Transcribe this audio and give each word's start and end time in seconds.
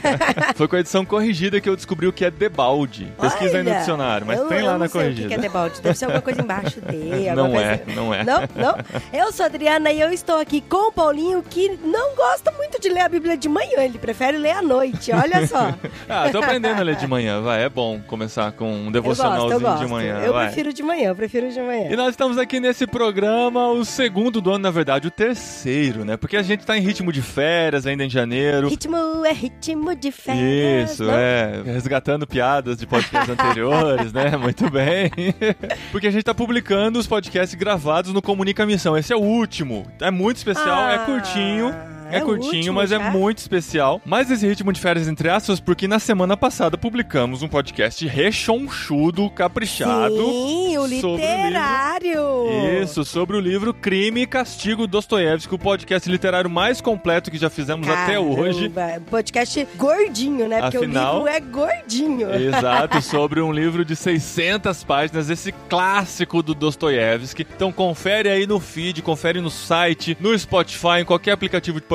Foi 0.58 0.68
com 0.68 0.78
a 0.78 0.80
edição 0.80 1.06
corrigida 1.06 1.62
que 1.62 1.70
eu 1.70 1.76
descobri 1.76 2.08
o 2.08 2.14
que 2.14 2.26
é 2.26 2.32
debalde. 2.32 3.14
Pesquisa 3.22 3.58
aí 3.58 3.64
no 3.64 3.70
Olha, 3.70 3.78
dicionário, 3.80 4.26
mas 4.26 4.42
tem 4.48 4.64
lá 4.64 4.80
na 4.80 4.90
corrigida. 4.90 5.28
O 5.28 5.30
que 5.30 5.36
é 5.36 5.38
debalde? 5.38 5.80
Deve 5.80 5.96
ser 5.96 6.06
alguma 6.06 6.24
coisa 6.24 6.42
embaixo 6.42 6.82
dele. 6.82 7.30
Não 7.46 7.56
é, 7.56 7.78
coisa- 7.78 7.96
não 7.96 8.12
é. 8.14 8.24
Não, 8.24 8.42
não. 8.56 8.76
Eu 9.14 9.32
sou 9.32 9.44
a 9.44 9.48
Adriana 9.48 9.92
e 9.92 10.00
eu 10.00 10.12
estou 10.12 10.38
aqui 10.40 10.62
com 10.62 10.90
o 10.90 10.92
Paulinho, 10.92 11.42
que 11.44 11.78
não 11.84 12.16
gosta 12.16 12.52
muito 12.52 12.80
de 12.80 12.90
ler 12.90 13.02
a 13.02 13.10
Bíblia 13.10 13.38
de 13.38 13.48
manhã, 13.48 13.80
ele 13.84 13.98
prefere 13.98 14.38
ler 14.38 14.52
à 14.52 14.62
noite. 14.62 15.12
Olha 15.12 15.46
só. 15.48 15.74
Ah, 16.08 16.30
tô 16.30 16.38
aprendendo 16.40 16.80
a 16.80 16.84
ler 16.84 16.96
de 16.96 17.08
manhã, 17.08 17.42
vai. 17.42 17.64
É 17.64 17.70
bom 17.70 18.00
começar 18.00 18.52
com 18.52 18.66
um 18.72 18.78
Eu 18.78 18.84
gosto, 18.84 18.92
devocionalzinho 18.94 19.54
eu 19.54 19.60
gosto. 19.60 19.86
de 19.86 19.92
manhã. 19.92 20.20
eu 20.20 20.34
vai. 20.34 20.46
prefiro 20.48 20.74
de 20.74 20.84
manhã, 20.84 21.10
eu 21.10 21.16
prefiro 21.16 21.50
de 21.52 21.60
manhã. 21.60 21.90
E 21.92 21.96
nós 21.96 22.10
estamos 22.10 22.38
aqui 22.38 22.60
nesse 22.60 22.86
programa, 22.86 23.70
o 23.70 23.84
segundo 23.84 24.40
do 24.40 24.52
ano, 24.52 24.60
na 24.60 24.72
verdade, 24.72 25.08
o 25.08 25.12
terceiro, 25.12 26.06
né? 26.06 26.16
Porque 26.18 26.38
a 26.38 26.44
gente 26.44 26.66
tá 26.66 26.78
em 26.78 26.82
ritmo 26.82 27.12
de 27.12 27.22
férias 27.22 27.88
ainda 27.88 28.04
em 28.04 28.10
janeiro. 28.10 28.68
Ritmo 28.70 29.26
é 29.26 29.32
ritmo 29.32 29.96
de 29.96 30.12
férias. 30.12 30.92
Isso, 30.92 31.04
não? 31.04 31.14
é. 31.14 31.62
Resgatando 31.66 32.28
piadas 32.28 32.78
de 32.78 32.86
podcasts 32.86 33.30
anteriores, 33.30 34.14
né? 34.14 34.38
Muito 34.38 34.70
bem. 34.70 35.12
Porque 35.92 36.08
a 36.08 36.12
gente 36.12 36.24
tá 36.24 36.34
publicando 36.34 37.00
os 37.00 37.08
podcasts 37.08 37.56
gravados 37.58 38.14
no 38.14 38.22
Comunica 38.22 38.66
Missão. 38.66 38.85
Esse 38.98 39.14
é 39.14 39.16
o 39.16 39.22
último. 39.22 39.86
É 40.02 40.12
muito 40.12 40.36
especial, 40.38 40.90
é 40.90 40.96
Ah, 40.96 41.00
curtinho. 41.00 41.74
É, 42.12 42.18
é 42.18 42.22
curtinho, 42.22 42.56
último 42.58 42.74
mas 42.76 42.92
é 42.92 42.98
já? 43.00 43.10
muito 43.12 43.38
especial. 43.40 44.02
Mas 44.06 44.30
esse 44.30 44.46
ritmo 44.48 44.72
de 44.72 44.80
férias, 44.80 45.08
entre 45.08 45.30
aspas, 45.30 45.60
porque 45.60 45.88
na 45.88 46.00
semana 46.00 46.36
passada 46.38 46.78
publicamos 46.78 47.42
um 47.42 47.48
podcast 47.48 48.06
rechonchudo, 48.08 49.30
caprichado. 49.30 50.16
Sim, 50.16 50.78
o 50.78 50.82
sobre 50.82 50.86
o 50.86 50.88
livro. 50.88 51.16
literário. 51.16 52.82
Isso, 52.84 53.04
sobre 53.04 53.36
o 53.38 53.40
livro 53.40 53.74
Crime 53.74 54.22
e 54.22 54.28
Castigo 54.28 54.88
Dostoiévski, 54.88 55.54
o 55.56 55.60
podcast 55.60 56.10
literário 56.10 56.50
mais 56.50 56.80
completo 56.82 57.32
que 57.32 57.38
já 57.38 57.50
fizemos 57.50 57.88
até 57.88 58.20
hoje. 58.20 58.70
Caramba, 58.70 59.02
Podcast 59.10 59.68
gordinho, 59.76 60.48
né? 60.48 60.62
Porque 60.62 60.78
Afinal- 60.78 61.16
o 61.16 61.18
livro 61.26 61.30
é 61.34 61.40
gordinho. 61.40 62.34
Exato, 62.34 63.02
sobre 63.04 63.42
um 63.42 63.52
livro 63.52 63.84
de 63.84 63.96
600 63.96 64.84
páginas, 64.84 65.30
esse 65.30 65.52
clássico 65.70 66.42
do 66.44 66.54
Dostoiévski. 66.54 67.46
Então 67.56 67.72
confere 67.72 68.30
aí 68.30 68.46
no 68.46 68.60
feed, 68.60 69.02
confere 69.02 69.42
no 69.42 69.50
site, 69.50 70.18
no 70.20 70.38
Spotify, 70.38 71.00
em 71.02 71.06
qualquer 71.06 71.32
aplicativo 71.32 71.80
de 71.80 71.86
podcast. 71.86 71.95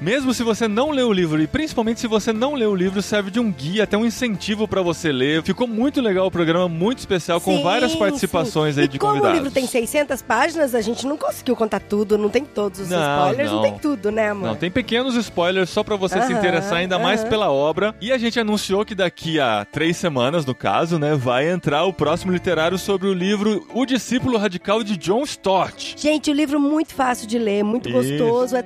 Mesmo 0.00 0.32
se 0.34 0.42
você 0.42 0.66
não 0.68 0.90
leu 0.90 1.08
o 1.08 1.12
livro, 1.12 1.40
e 1.42 1.46
principalmente 1.46 2.00
se 2.00 2.06
você 2.06 2.32
não 2.32 2.54
leu 2.54 2.70
o 2.72 2.76
livro, 2.76 3.00
serve 3.02 3.30
de 3.30 3.40
um 3.40 3.50
guia, 3.50 3.84
até 3.84 3.96
um 3.96 4.04
incentivo 4.04 4.66
pra 4.66 4.82
você 4.82 5.10
ler. 5.12 5.42
Ficou 5.42 5.66
muito 5.66 6.00
legal 6.00 6.26
o 6.26 6.30
programa, 6.30 6.68
muito 6.68 6.98
especial, 6.98 7.40
com 7.40 7.56
Sim, 7.56 7.62
várias 7.62 7.94
participações 7.94 8.74
sim. 8.74 8.80
aí 8.82 8.86
e 8.86 8.88
de 8.88 8.98
como 8.98 9.12
convidados. 9.12 9.38
o 9.38 9.42
livro 9.42 9.54
tem 9.54 9.66
600 9.66 10.22
páginas, 10.22 10.74
a 10.74 10.80
gente 10.80 11.06
não 11.06 11.16
conseguiu 11.16 11.56
contar 11.56 11.80
tudo, 11.80 12.16
não 12.18 12.28
tem 12.28 12.44
todos 12.44 12.80
os 12.80 12.88
Não, 12.88 12.98
spoilers, 13.00 13.50
não. 13.50 13.56
não. 13.56 13.62
tem 13.62 13.78
tudo, 13.78 14.10
né, 14.10 14.30
amor? 14.30 14.48
Não, 14.48 14.56
tem 14.56 14.70
pequenos 14.70 15.14
spoilers 15.14 15.70
só 15.70 15.82
pra 15.82 15.96
você 15.96 16.20
se 16.22 16.32
Aham, 16.32 16.38
interessar 16.38 16.74
ainda 16.78 16.98
mais 16.98 17.20
aham. 17.20 17.28
pela 17.30 17.50
obra. 17.50 17.94
E 18.00 18.12
a 18.12 18.18
gente 18.18 18.38
anunciou 18.38 18.84
que 18.84 18.94
daqui 18.94 19.38
a 19.40 19.64
três 19.70 19.96
semanas, 19.96 20.44
no 20.46 20.54
caso, 20.54 20.98
né, 20.98 21.14
vai 21.14 21.48
entrar 21.50 21.84
o 21.84 21.92
próximo 21.92 22.32
literário 22.32 22.78
sobre 22.78 23.06
o 23.08 23.12
livro 23.14 23.66
O 23.74 23.84
Discípulo 23.84 24.38
Radical 24.38 24.82
de 24.82 24.96
John 24.96 25.22
Stott. 25.22 25.94
Gente, 25.96 26.30
o 26.30 26.34
livro 26.34 26.60
muito 26.60 26.94
fácil 26.94 27.26
de 27.26 27.38
ler, 27.38 27.62
muito 27.62 27.88
Isso. 27.88 27.98
gostoso, 27.98 28.56
é 28.56 28.62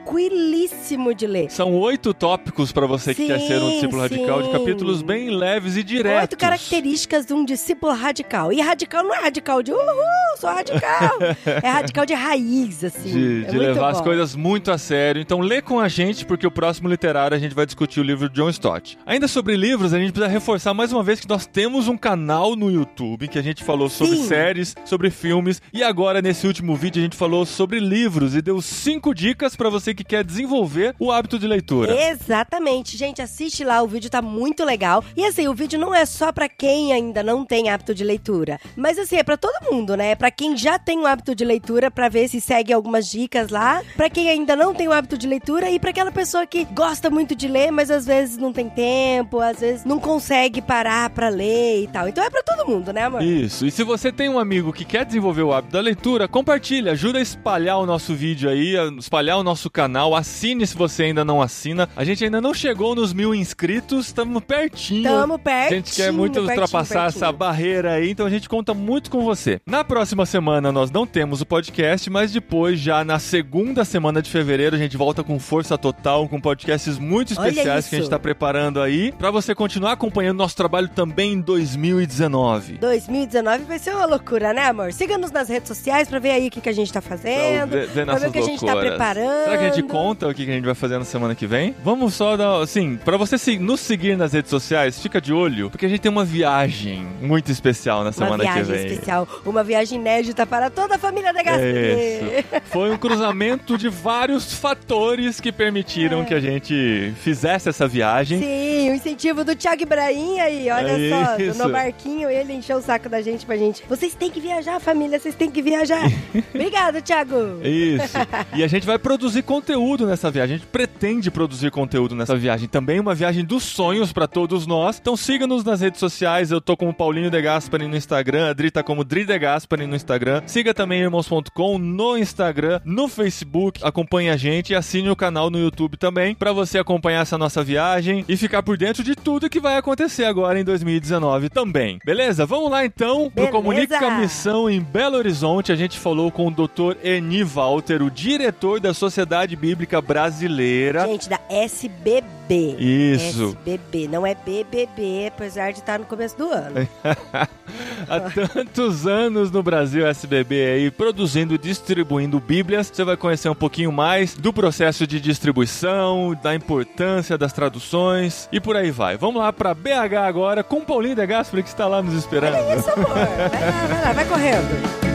tranquilíssimo 0.00 1.14
de 1.14 1.26
ler. 1.26 1.50
São 1.50 1.74
oito 1.74 2.12
tópicos 2.12 2.72
pra 2.72 2.86
você 2.86 3.14
que 3.14 3.22
Sim, 3.22 3.28
quer 3.28 3.40
ser 3.40 3.62
um 3.62 3.70
discípulo 3.70 4.02
radical, 4.02 4.42
de 4.42 4.46
sim. 4.46 4.52
capítulos 4.52 5.02
bem 5.02 5.30
leves 5.30 5.76
e 5.76 5.82
diretos. 5.82 6.22
Oito 6.22 6.36
características 6.36 7.26
de 7.26 7.34
um 7.34 7.44
discípulo 7.44 7.92
radical. 7.92 8.52
E 8.52 8.60
radical 8.60 9.04
não 9.04 9.14
é 9.14 9.20
radical 9.20 9.62
de 9.62 9.72
uhul, 9.72 10.36
sou 10.38 10.50
radical. 10.50 11.18
é 11.62 11.68
radical 11.68 12.06
de 12.06 12.14
raiz, 12.14 12.84
assim. 12.84 13.10
De, 13.10 13.44
é 13.44 13.50
de 13.50 13.58
levar 13.58 13.90
as 13.90 13.98
bom. 13.98 14.04
coisas 14.04 14.34
muito 14.34 14.70
a 14.70 14.78
sério. 14.78 15.20
Então 15.20 15.40
lê 15.40 15.62
com 15.62 15.78
a 15.78 15.88
gente, 15.88 16.24
porque 16.24 16.46
o 16.46 16.50
próximo 16.50 16.88
literário 16.88 17.36
a 17.36 17.40
gente 17.40 17.54
vai 17.54 17.66
discutir 17.66 18.00
o 18.00 18.02
livro 18.02 18.28
de 18.28 18.34
John 18.34 18.50
Stott. 18.50 18.98
Ainda 19.06 19.28
sobre 19.28 19.56
livros, 19.56 19.92
a 19.92 19.98
gente 19.98 20.12
precisa 20.12 20.30
reforçar 20.30 20.74
mais 20.74 20.92
uma 20.92 21.02
vez 21.02 21.20
que 21.20 21.28
nós 21.28 21.46
temos 21.46 21.88
um 21.88 21.96
canal 21.96 22.56
no 22.56 22.70
YouTube 22.70 23.28
que 23.28 23.38
a 23.38 23.42
gente 23.42 23.62
falou 23.62 23.88
sobre 23.88 24.16
Sim. 24.16 24.24
séries, 24.24 24.74
sobre 24.84 25.10
filmes. 25.10 25.60
E 25.72 25.82
agora, 25.82 26.22
nesse 26.22 26.46
último 26.46 26.74
vídeo, 26.74 27.00
a 27.00 27.04
gente 27.04 27.16
falou 27.16 27.44
sobre 27.44 27.78
livros 27.78 28.34
e 28.34 28.42
deu 28.42 28.60
cinco 28.60 29.14
dicas 29.14 29.56
pra 29.56 29.68
você 29.68 29.94
que 29.94 29.99
quer 30.04 30.24
desenvolver 30.24 30.94
o 30.98 31.10
hábito 31.10 31.38
de 31.38 31.46
leitura. 31.46 31.94
Exatamente, 32.10 32.96
gente, 32.96 33.22
assiste 33.22 33.64
lá, 33.64 33.82
o 33.82 33.88
vídeo 33.88 34.10
tá 34.10 34.22
muito 34.22 34.64
legal. 34.64 35.04
E 35.16 35.24
assim, 35.24 35.48
o 35.48 35.54
vídeo 35.54 35.78
não 35.78 35.94
é 35.94 36.04
só 36.06 36.32
pra 36.32 36.48
quem 36.48 36.92
ainda 36.92 37.22
não 37.22 37.44
tem 37.44 37.70
hábito 37.70 37.94
de 37.94 38.04
leitura, 38.04 38.58
mas 38.76 38.98
assim, 38.98 39.16
é 39.16 39.22
pra 39.22 39.36
todo 39.36 39.72
mundo, 39.72 39.96
né? 39.96 40.12
É 40.12 40.14
pra 40.14 40.30
quem 40.30 40.56
já 40.56 40.78
tem 40.78 40.98
o 40.98 41.06
hábito 41.06 41.34
de 41.34 41.44
leitura, 41.44 41.90
pra 41.90 42.08
ver 42.08 42.28
se 42.28 42.40
segue 42.40 42.72
algumas 42.72 43.10
dicas 43.10 43.50
lá, 43.50 43.82
Pra 43.96 44.08
quem 44.08 44.28
ainda 44.28 44.56
não 44.56 44.74
tem 44.74 44.88
o 44.88 44.92
hábito 44.92 45.18
de 45.18 45.26
leitura 45.26 45.70
e 45.70 45.78
pra 45.78 45.90
aquela 45.90 46.10
pessoa 46.10 46.46
que 46.46 46.64
gosta 46.64 47.10
muito 47.10 47.34
de 47.34 47.48
ler, 47.48 47.70
mas 47.70 47.90
às 47.90 48.06
vezes 48.06 48.36
não 48.36 48.52
tem 48.52 48.68
tempo, 48.68 49.40
às 49.40 49.60
vezes 49.60 49.84
não 49.84 49.98
consegue 49.98 50.62
parar 50.62 51.10
pra 51.10 51.28
ler 51.28 51.82
e 51.82 51.88
tal. 51.88 52.08
Então 52.08 52.24
é 52.24 52.30
pra 52.30 52.42
todo 52.42 52.66
mundo, 52.66 52.92
né, 52.92 53.04
amor? 53.04 53.22
Isso, 53.22 53.66
e 53.66 53.70
se 53.70 53.84
você 53.84 54.10
tem 54.10 54.28
um 54.28 54.38
amigo 54.38 54.72
que 54.72 54.84
quer 54.84 55.04
desenvolver 55.04 55.42
o 55.42 55.52
hábito 55.52 55.72
da 55.72 55.80
leitura, 55.80 56.28
compartilha, 56.28 56.92
ajuda 56.92 57.18
a 57.18 57.22
espalhar 57.22 57.78
o 57.78 57.86
nosso 57.86 58.14
vídeo 58.14 58.48
aí, 58.48 58.74
espalhar 58.98 59.38
o 59.38 59.42
nosso 59.42 59.68
canal, 59.80 60.14
assine 60.14 60.66
se 60.66 60.76
você 60.76 61.04
ainda 61.04 61.24
não 61.24 61.40
assina. 61.40 61.88
A 61.96 62.04
gente 62.04 62.22
ainda 62.22 62.38
não 62.38 62.52
chegou 62.52 62.94
nos 62.94 63.14
mil 63.14 63.34
inscritos, 63.34 64.08
estamos 64.08 64.42
pertinho. 64.44 65.04
Tamo 65.04 65.34
A 65.34 65.38
pertinho. 65.38 65.76
gente 65.80 65.94
quer 65.96 66.12
muito 66.12 66.34
pertinho, 66.34 66.50
ultrapassar 66.50 67.04
pertinho. 67.04 67.24
essa 67.24 67.32
barreira 67.32 67.92
aí, 67.92 68.10
então 68.10 68.26
a 68.26 68.30
gente 68.30 68.46
conta 68.46 68.74
muito 68.74 69.10
com 69.10 69.22
você. 69.24 69.58
Na 69.64 69.82
próxima 69.82 70.26
semana 70.26 70.70
nós 70.70 70.90
não 70.90 71.06
temos 71.06 71.40
o 71.40 71.46
podcast, 71.46 72.10
mas 72.10 72.30
depois, 72.30 72.78
já 72.78 73.02
na 73.04 73.18
segunda 73.18 73.82
semana 73.82 74.20
de 74.20 74.28
fevereiro, 74.28 74.76
a 74.76 74.78
gente 74.78 74.98
volta 74.98 75.24
com 75.24 75.38
força 75.38 75.78
total, 75.78 76.28
com 76.28 76.38
podcasts 76.38 76.98
muito 76.98 77.32
especiais 77.32 77.88
que 77.88 77.94
a 77.94 77.98
gente 77.98 78.02
isso. 78.02 78.10
tá 78.10 78.18
preparando 78.18 78.82
aí, 78.82 79.12
pra 79.12 79.30
você 79.30 79.54
continuar 79.54 79.92
acompanhando 79.92 80.36
nosso 80.36 80.56
trabalho 80.56 80.88
também 80.88 81.32
em 81.32 81.40
2019. 81.40 82.74
2019 82.78 83.64
vai 83.64 83.78
ser 83.78 83.94
uma 83.94 84.04
loucura, 84.04 84.52
né, 84.52 84.66
amor? 84.66 84.92
Siga-nos 84.92 85.30
nas 85.30 85.48
redes 85.48 85.68
sociais 85.68 86.06
pra 86.06 86.18
ver 86.18 86.32
aí 86.32 86.48
o 86.48 86.50
que, 86.50 86.60
que 86.60 86.68
a 86.68 86.74
gente 86.74 86.92
tá 86.92 87.00
fazendo. 87.00 87.70
Ver, 87.70 87.86
ver 87.86 88.04
pra 88.04 88.04
ver 88.04 88.06
nossas 88.06 88.28
o 88.28 88.32
que 88.32 88.38
a 88.38 88.42
gente 88.42 88.60
tá 88.60 88.66
loucuras. 88.74 88.90
preparando. 88.90 89.44
Será 89.44 89.58
que 89.58 89.64
a 89.64 89.69
gente 89.74 89.88
conta 89.88 90.28
o 90.28 90.34
que 90.34 90.42
a 90.42 90.46
gente 90.46 90.64
vai 90.64 90.74
fazer 90.74 90.98
na 90.98 91.04
semana 91.04 91.34
que 91.34 91.46
vem? 91.46 91.74
Vamos 91.84 92.14
só 92.14 92.36
dar, 92.36 92.60
assim, 92.62 92.96
pra 93.04 93.16
você 93.16 93.36
se- 93.38 93.58
nos 93.58 93.80
seguir 93.80 94.16
nas 94.16 94.32
redes 94.32 94.50
sociais, 94.50 95.00
fica 95.00 95.20
de 95.20 95.32
olho, 95.32 95.70
porque 95.70 95.86
a 95.86 95.88
gente 95.88 96.00
tem 96.00 96.10
uma 96.10 96.24
viagem 96.24 97.06
muito 97.20 97.50
especial 97.50 97.98
na 97.98 98.04
Uma 98.06 98.12
semana 98.12 98.44
que 98.44 98.52
viagem 98.52 98.64
vem. 98.74 98.86
especial, 98.86 99.28
uma 99.44 99.62
viagem 99.64 99.98
inédita 99.98 100.46
para 100.46 100.70
toda 100.70 100.94
a 100.96 100.98
família 100.98 101.32
da. 101.32 101.40
É 101.40 102.38
Isso. 102.40 102.60
Foi 102.70 102.90
um 102.90 102.96
cruzamento 102.96 103.76
de 103.78 103.88
vários 103.88 104.52
fatores 104.54 105.40
que 105.40 105.50
permitiram 105.52 106.24
que 106.24 106.34
a 106.34 106.40
gente 106.40 107.12
fizesse 107.20 107.68
essa 107.68 107.86
viagem. 107.88 108.38
Sim, 108.40 108.90
o 108.90 108.94
incentivo 108.94 109.44
do 109.44 109.54
Thiago 109.54 109.82
Ibrahim 109.82 110.38
aí, 110.40 110.70
olha 110.70 110.90
É 110.92 111.52
só, 111.54 111.64
no 111.64 111.72
barquinho 111.72 112.28
ele 112.30 112.52
encheu 112.52 112.78
o 112.78 112.82
saco 112.82 113.08
da 113.08 113.20
gente 113.22 113.44
pra 113.46 113.56
gente. 113.56 113.82
Vocês 113.88 114.14
têm 114.14 114.30
que 114.30 114.40
viajar, 114.40 114.78
família, 114.80 115.18
vocês 115.18 115.34
têm 115.34 115.50
que 115.50 115.62
viajar. 115.62 116.02
Obrigado, 116.54 117.00
Thiago. 117.02 117.34
Isso. 117.64 118.16
E 118.54 118.62
a 118.62 118.66
gente 118.66 118.86
vai 118.86 118.98
produzir 118.98 119.42
conteúdo 119.42 119.59
nessa 120.06 120.30
viagem. 120.30 120.56
A 120.56 120.58
gente 120.58 120.68
pretende 120.68 121.30
produzir 121.30 121.70
conteúdo 121.70 122.14
nessa 122.14 122.36
viagem. 122.36 122.68
Também 122.68 122.98
uma 122.98 123.14
viagem 123.14 123.44
dos 123.44 123.62
sonhos 123.62 124.12
pra 124.12 124.26
todos 124.26 124.66
nós. 124.66 124.98
Então 125.00 125.16
siga-nos 125.16 125.64
nas 125.64 125.80
redes 125.80 126.00
sociais. 126.00 126.50
Eu 126.50 126.60
tô 126.60 126.76
como 126.76 126.92
Paulinho 126.92 127.30
De 127.30 127.40
Gaspari 127.40 127.86
no 127.86 127.96
Instagram. 127.96 128.50
A 128.50 128.52
Dri 128.52 128.70
tá 128.70 128.82
como 128.82 129.04
Dri 129.04 129.24
De 129.24 129.38
Gaspari 129.38 129.86
no 129.86 129.96
Instagram. 129.96 130.42
Siga 130.46 130.74
também 130.74 131.00
irmãos.com 131.00 131.78
no 131.78 132.16
Instagram, 132.16 132.80
no 132.84 133.08
Facebook. 133.08 133.80
Acompanhe 133.82 134.30
a 134.30 134.36
gente 134.36 134.70
e 134.70 134.74
assine 134.74 135.10
o 135.10 135.16
canal 135.16 135.50
no 135.50 135.58
YouTube 135.58 135.96
também 135.96 136.34
pra 136.34 136.52
você 136.52 136.78
acompanhar 136.78 137.22
essa 137.22 137.38
nossa 137.38 137.62
viagem 137.62 138.24
e 138.28 138.36
ficar 138.36 138.62
por 138.62 138.76
dentro 138.76 139.02
de 139.02 139.14
tudo 139.14 139.50
que 139.50 139.60
vai 139.60 139.76
acontecer 139.76 140.24
agora 140.24 140.58
em 140.58 140.64
2019 140.64 141.48
também. 141.48 141.98
Beleza? 142.04 142.46
Vamos 142.46 142.70
lá 142.70 142.84
então 142.84 143.30
pro 143.30 143.46
Beleza. 143.46 143.52
Comunica 143.52 144.10
Missão 144.18 144.68
em 144.68 144.80
Belo 144.80 145.16
Horizonte. 145.16 145.72
A 145.72 145.76
gente 145.76 145.98
falou 145.98 146.30
com 146.30 146.48
o 146.48 146.50
Dr. 146.50 146.96
Eni 147.02 147.42
Walter, 147.42 148.02
o 148.02 148.10
diretor 148.10 148.80
da 148.80 148.92
Sociedade 148.92 149.49
Bíblica 149.56 150.00
Brasileira. 150.00 151.06
Gente, 151.06 151.28
da 151.28 151.40
SBB. 151.48 152.76
Isso. 152.78 153.56
SBB, 153.64 154.08
não 154.08 154.26
é 154.26 154.34
BBB, 154.34 155.28
apesar 155.28 155.72
de 155.72 155.78
estar 155.78 155.98
no 155.98 156.06
começo 156.06 156.36
do 156.36 156.50
ano. 156.50 156.88
Há 158.08 158.20
tantos 158.48 159.06
anos 159.06 159.50
no 159.50 159.62
Brasil 159.62 159.90
Brasil 159.90 160.06
SBB 160.06 160.72
aí 160.72 160.90
produzindo 160.90 161.54
e 161.54 161.58
distribuindo 161.58 162.38
Bíblias. 162.38 162.90
Você 162.92 163.02
vai 163.02 163.16
conhecer 163.16 163.48
um 163.48 163.54
pouquinho 163.54 163.90
mais 163.90 164.34
do 164.34 164.52
processo 164.52 165.06
de 165.06 165.18
distribuição, 165.18 166.38
da 166.42 166.54
importância 166.54 167.36
das 167.36 167.52
traduções 167.52 168.48
e 168.52 168.60
por 168.60 168.76
aí 168.76 168.90
vai. 168.90 169.16
Vamos 169.16 169.40
lá 169.40 169.52
para 169.52 169.74
BH 169.74 170.16
agora 170.22 170.62
com 170.62 170.82
Paulinho 170.82 171.16
de 171.16 171.26
Gaspari 171.26 171.62
que 171.62 171.68
está 171.68 171.86
lá 171.86 172.02
nos 172.02 172.14
esperando. 172.14 172.54
Olha 172.54 172.76
isso, 172.76 172.90
amor. 172.90 173.08
Vai 173.08 173.26
lá, 173.26 173.86
vai 173.88 174.04
lá, 174.04 174.12
vai 174.12 174.24
correndo. 174.26 175.09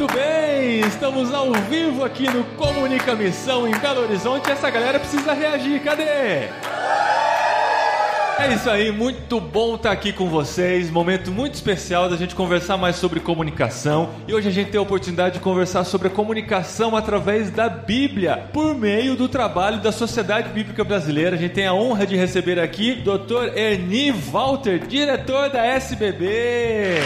Muito 0.00 0.14
bem, 0.14 0.80
estamos 0.80 1.34
ao 1.34 1.52
vivo 1.52 2.02
aqui 2.02 2.24
no 2.26 2.42
Comunica 2.56 3.14
Missão 3.14 3.68
em 3.68 3.78
Belo 3.78 4.00
Horizonte. 4.00 4.50
Essa 4.50 4.70
galera 4.70 4.98
precisa 4.98 5.34
reagir, 5.34 5.78
cadê? 5.82 6.48
É 8.38 8.54
isso 8.54 8.70
aí, 8.70 8.90
muito 8.90 9.38
bom 9.38 9.74
estar 9.74 9.92
aqui 9.92 10.10
com 10.10 10.26
vocês. 10.30 10.90
Momento 10.90 11.30
muito 11.30 11.52
especial 11.52 12.08
da 12.08 12.16
gente 12.16 12.34
conversar 12.34 12.78
mais 12.78 12.96
sobre 12.96 13.20
comunicação. 13.20 14.08
E 14.26 14.32
hoje 14.32 14.48
a 14.48 14.50
gente 14.50 14.70
tem 14.70 14.78
a 14.78 14.82
oportunidade 14.82 15.34
de 15.34 15.40
conversar 15.40 15.84
sobre 15.84 16.08
a 16.08 16.10
comunicação 16.10 16.96
através 16.96 17.50
da 17.50 17.68
Bíblia, 17.68 18.48
por 18.54 18.74
meio 18.74 19.14
do 19.16 19.28
trabalho 19.28 19.82
da 19.82 19.92
Sociedade 19.92 20.48
Bíblica 20.48 20.82
Brasileira. 20.82 21.36
A 21.36 21.38
gente 21.38 21.52
tem 21.52 21.66
a 21.66 21.74
honra 21.74 22.06
de 22.06 22.16
receber 22.16 22.58
aqui 22.58 22.94
Dr. 22.94 23.54
Ernie 23.54 24.12
Walter, 24.12 24.78
diretor 24.78 25.50
da 25.50 25.62
SBB. 25.66 27.02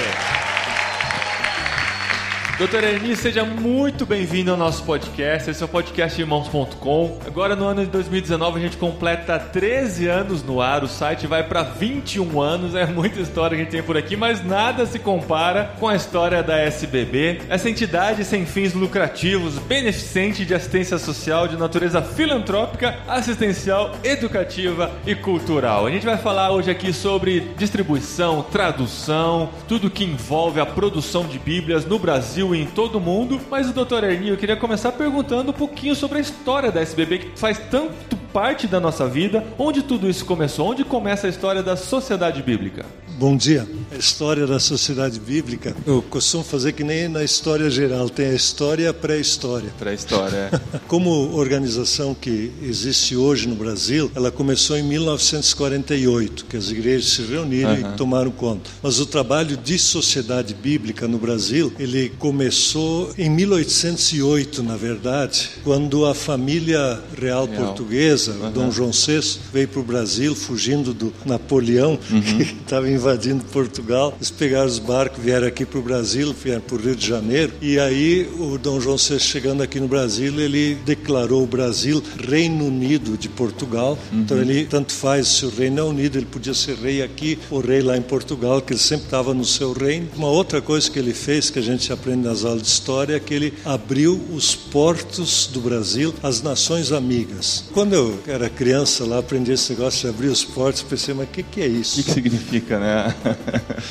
Doutora 2.56 2.88
Ernie, 2.88 3.16
seja 3.16 3.44
muito 3.44 4.06
bem-vindo 4.06 4.52
ao 4.52 4.56
nosso 4.56 4.84
podcast. 4.84 5.50
Esse 5.50 5.60
é 5.60 5.66
o 5.66 5.68
podcast 5.68 6.20
Irmãos.com. 6.20 7.18
Agora, 7.26 7.56
no 7.56 7.64
ano 7.64 7.84
de 7.84 7.90
2019, 7.90 8.60
a 8.60 8.62
gente 8.62 8.76
completa 8.76 9.40
13 9.40 10.06
anos 10.06 10.40
no 10.44 10.60
ar. 10.60 10.84
O 10.84 10.88
site 10.88 11.26
vai 11.26 11.42
para 11.42 11.64
21 11.64 12.40
anos. 12.40 12.76
É 12.76 12.86
muita 12.86 13.20
história 13.20 13.56
que 13.56 13.62
a 13.62 13.64
gente 13.64 13.72
tem 13.72 13.82
por 13.82 13.96
aqui, 13.96 14.14
mas 14.16 14.44
nada 14.44 14.86
se 14.86 15.00
compara 15.00 15.74
com 15.80 15.88
a 15.88 15.96
história 15.96 16.44
da 16.44 16.56
SBB. 16.56 17.40
Essa 17.48 17.68
entidade 17.68 18.24
sem 18.24 18.46
fins 18.46 18.72
lucrativos, 18.72 19.58
beneficente 19.58 20.44
de 20.44 20.54
assistência 20.54 20.96
social 20.96 21.48
de 21.48 21.56
natureza 21.56 22.02
filantrópica, 22.02 23.00
assistencial, 23.08 23.96
educativa 24.04 24.92
e 25.04 25.16
cultural. 25.16 25.86
A 25.86 25.90
gente 25.90 26.06
vai 26.06 26.18
falar 26.18 26.52
hoje 26.52 26.70
aqui 26.70 26.92
sobre 26.92 27.40
distribuição, 27.56 28.42
tradução, 28.42 29.50
tudo 29.66 29.90
que 29.90 30.04
envolve 30.04 30.60
a 30.60 30.66
produção 30.66 31.26
de 31.26 31.36
Bíblias 31.40 31.84
no 31.84 31.98
Brasil 31.98 32.43
em 32.52 32.66
todo 32.66 32.98
mundo. 32.98 33.40
Mas 33.48 33.70
o 33.70 33.72
Dr. 33.72 34.02
Ernie, 34.02 34.30
eu 34.30 34.36
queria 34.36 34.56
começar 34.56 34.90
perguntando 34.90 35.52
um 35.52 35.54
pouquinho 35.54 35.94
sobre 35.94 36.18
a 36.18 36.20
história 36.20 36.72
da 36.72 36.80
SBB, 36.80 37.18
que 37.18 37.38
faz 37.38 37.58
tanto 37.70 38.16
parte 38.32 38.66
da 38.66 38.80
nossa 38.80 39.06
vida. 39.06 39.44
Onde 39.56 39.82
tudo 39.82 40.10
isso 40.10 40.24
começou? 40.24 40.72
Onde 40.72 40.82
começa 40.82 41.28
a 41.28 41.30
história 41.30 41.62
da 41.62 41.76
sociedade 41.76 42.42
bíblica? 42.42 42.84
Bom 43.16 43.36
dia. 43.36 43.66
A 43.92 43.96
história 43.96 44.44
da 44.44 44.58
sociedade 44.58 45.20
bíblica, 45.20 45.76
eu 45.86 46.02
costumo 46.02 46.42
fazer 46.42 46.72
que 46.72 46.82
nem 46.82 47.06
na 47.06 47.22
história 47.22 47.70
geral, 47.70 48.10
tem 48.10 48.26
a 48.26 48.34
história 48.34 48.82
e 48.82 48.86
a 48.88 48.92
pré-história. 48.92 49.72
Pré-história, 49.78 50.50
é. 50.52 50.60
Como 50.88 51.32
organização 51.36 52.12
que 52.12 52.50
existe 52.60 53.14
hoje 53.14 53.46
no 53.46 53.54
Brasil, 53.54 54.10
ela 54.16 54.32
começou 54.32 54.76
em 54.76 54.82
1948, 54.82 56.46
que 56.46 56.56
as 56.56 56.70
igrejas 56.70 57.10
se 57.12 57.22
reuniram 57.22 57.70
Aham. 57.70 57.92
e 57.94 57.96
tomaram 57.96 58.32
conta. 58.32 58.68
Mas 58.82 58.98
o 58.98 59.06
trabalho 59.06 59.56
de 59.56 59.78
sociedade 59.78 60.52
bíblica 60.52 61.06
no 61.06 61.16
Brasil, 61.18 61.72
ele 61.78 62.08
começou 62.18 63.12
em 63.16 63.30
1808, 63.30 64.60
na 64.60 64.76
verdade, 64.76 65.50
quando 65.62 66.04
a 66.04 66.14
família 66.16 67.00
real, 67.16 67.46
Real. 67.46 67.64
portuguesa, 67.64 68.32
o 68.32 68.50
Dom 68.50 68.72
João 68.72 68.90
VI, 68.90 69.38
veio 69.52 69.68
para 69.68 69.80
o 69.80 69.84
Brasil 69.84 70.34
fugindo 70.34 70.92
do 70.92 71.12
Napoleão, 71.24 71.96
que 72.02 72.42
estava 72.42 72.88
invadindo 72.90 73.03
Portugal. 73.52 74.14
Eles 74.16 74.30
pegaram 74.30 74.66
os 74.66 74.78
barcos, 74.78 75.22
vieram 75.22 75.46
aqui 75.46 75.64
para 75.64 75.78
o 75.78 75.82
Brasil, 75.82 76.32
vieram 76.34 76.60
para 76.60 76.76
o 76.76 76.78
Rio 76.78 76.96
de 76.96 77.06
Janeiro. 77.06 77.52
E 77.60 77.78
aí, 77.78 78.28
o 78.38 78.58
Dom 78.58 78.80
João 78.80 78.96
VI 78.96 79.18
chegando 79.20 79.62
aqui 79.62 79.78
no 79.80 79.88
Brasil, 79.88 80.38
ele 80.40 80.74
declarou 80.84 81.42
o 81.42 81.46
Brasil 81.46 82.02
Reino 82.18 82.66
Unido 82.66 83.16
de 83.16 83.28
Portugal. 83.28 83.98
Então, 84.12 84.38
ele 84.40 84.64
tanto 84.66 84.92
faz 84.92 85.28
se 85.28 85.46
o 85.46 85.50
reino 85.50 85.80
é 85.80 85.82
unido, 85.82 86.16
ele 86.18 86.26
podia 86.26 86.54
ser 86.54 86.76
rei 86.76 87.02
aqui 87.02 87.38
ou 87.50 87.60
rei 87.60 87.80
lá 87.82 87.96
em 87.96 88.02
Portugal, 88.02 88.60
que 88.60 88.72
ele 88.72 88.80
sempre 88.80 89.06
estava 89.06 89.34
no 89.34 89.44
seu 89.44 89.72
reino. 89.72 90.08
Uma 90.16 90.28
outra 90.28 90.60
coisa 90.60 90.90
que 90.90 90.98
ele 90.98 91.12
fez, 91.14 91.50
que 91.50 91.58
a 91.58 91.62
gente 91.62 91.92
aprende 91.92 92.22
nas 92.26 92.44
aulas 92.44 92.62
de 92.62 92.68
história, 92.68 93.16
é 93.16 93.20
que 93.20 93.34
ele 93.34 93.54
abriu 93.64 94.20
os 94.32 94.54
portos 94.54 95.48
do 95.52 95.60
Brasil 95.60 96.14
às 96.22 96.42
nações 96.42 96.92
amigas. 96.92 97.64
Quando 97.72 97.94
eu 97.94 98.18
era 98.26 98.48
criança 98.48 99.04
lá, 99.04 99.18
aprendi 99.18 99.52
esse 99.52 99.72
negócio 99.72 100.02
de 100.02 100.08
abrir 100.14 100.28
os 100.28 100.44
portos, 100.44 100.82
pensei, 100.82 101.14
mas 101.14 101.26
o 101.28 101.30
que, 101.30 101.42
que 101.42 101.60
é 101.60 101.66
O 101.66 101.80
isso? 101.80 101.96
que, 101.96 102.02
que 102.04 102.10
significa, 102.12 102.78
né? 102.78 102.93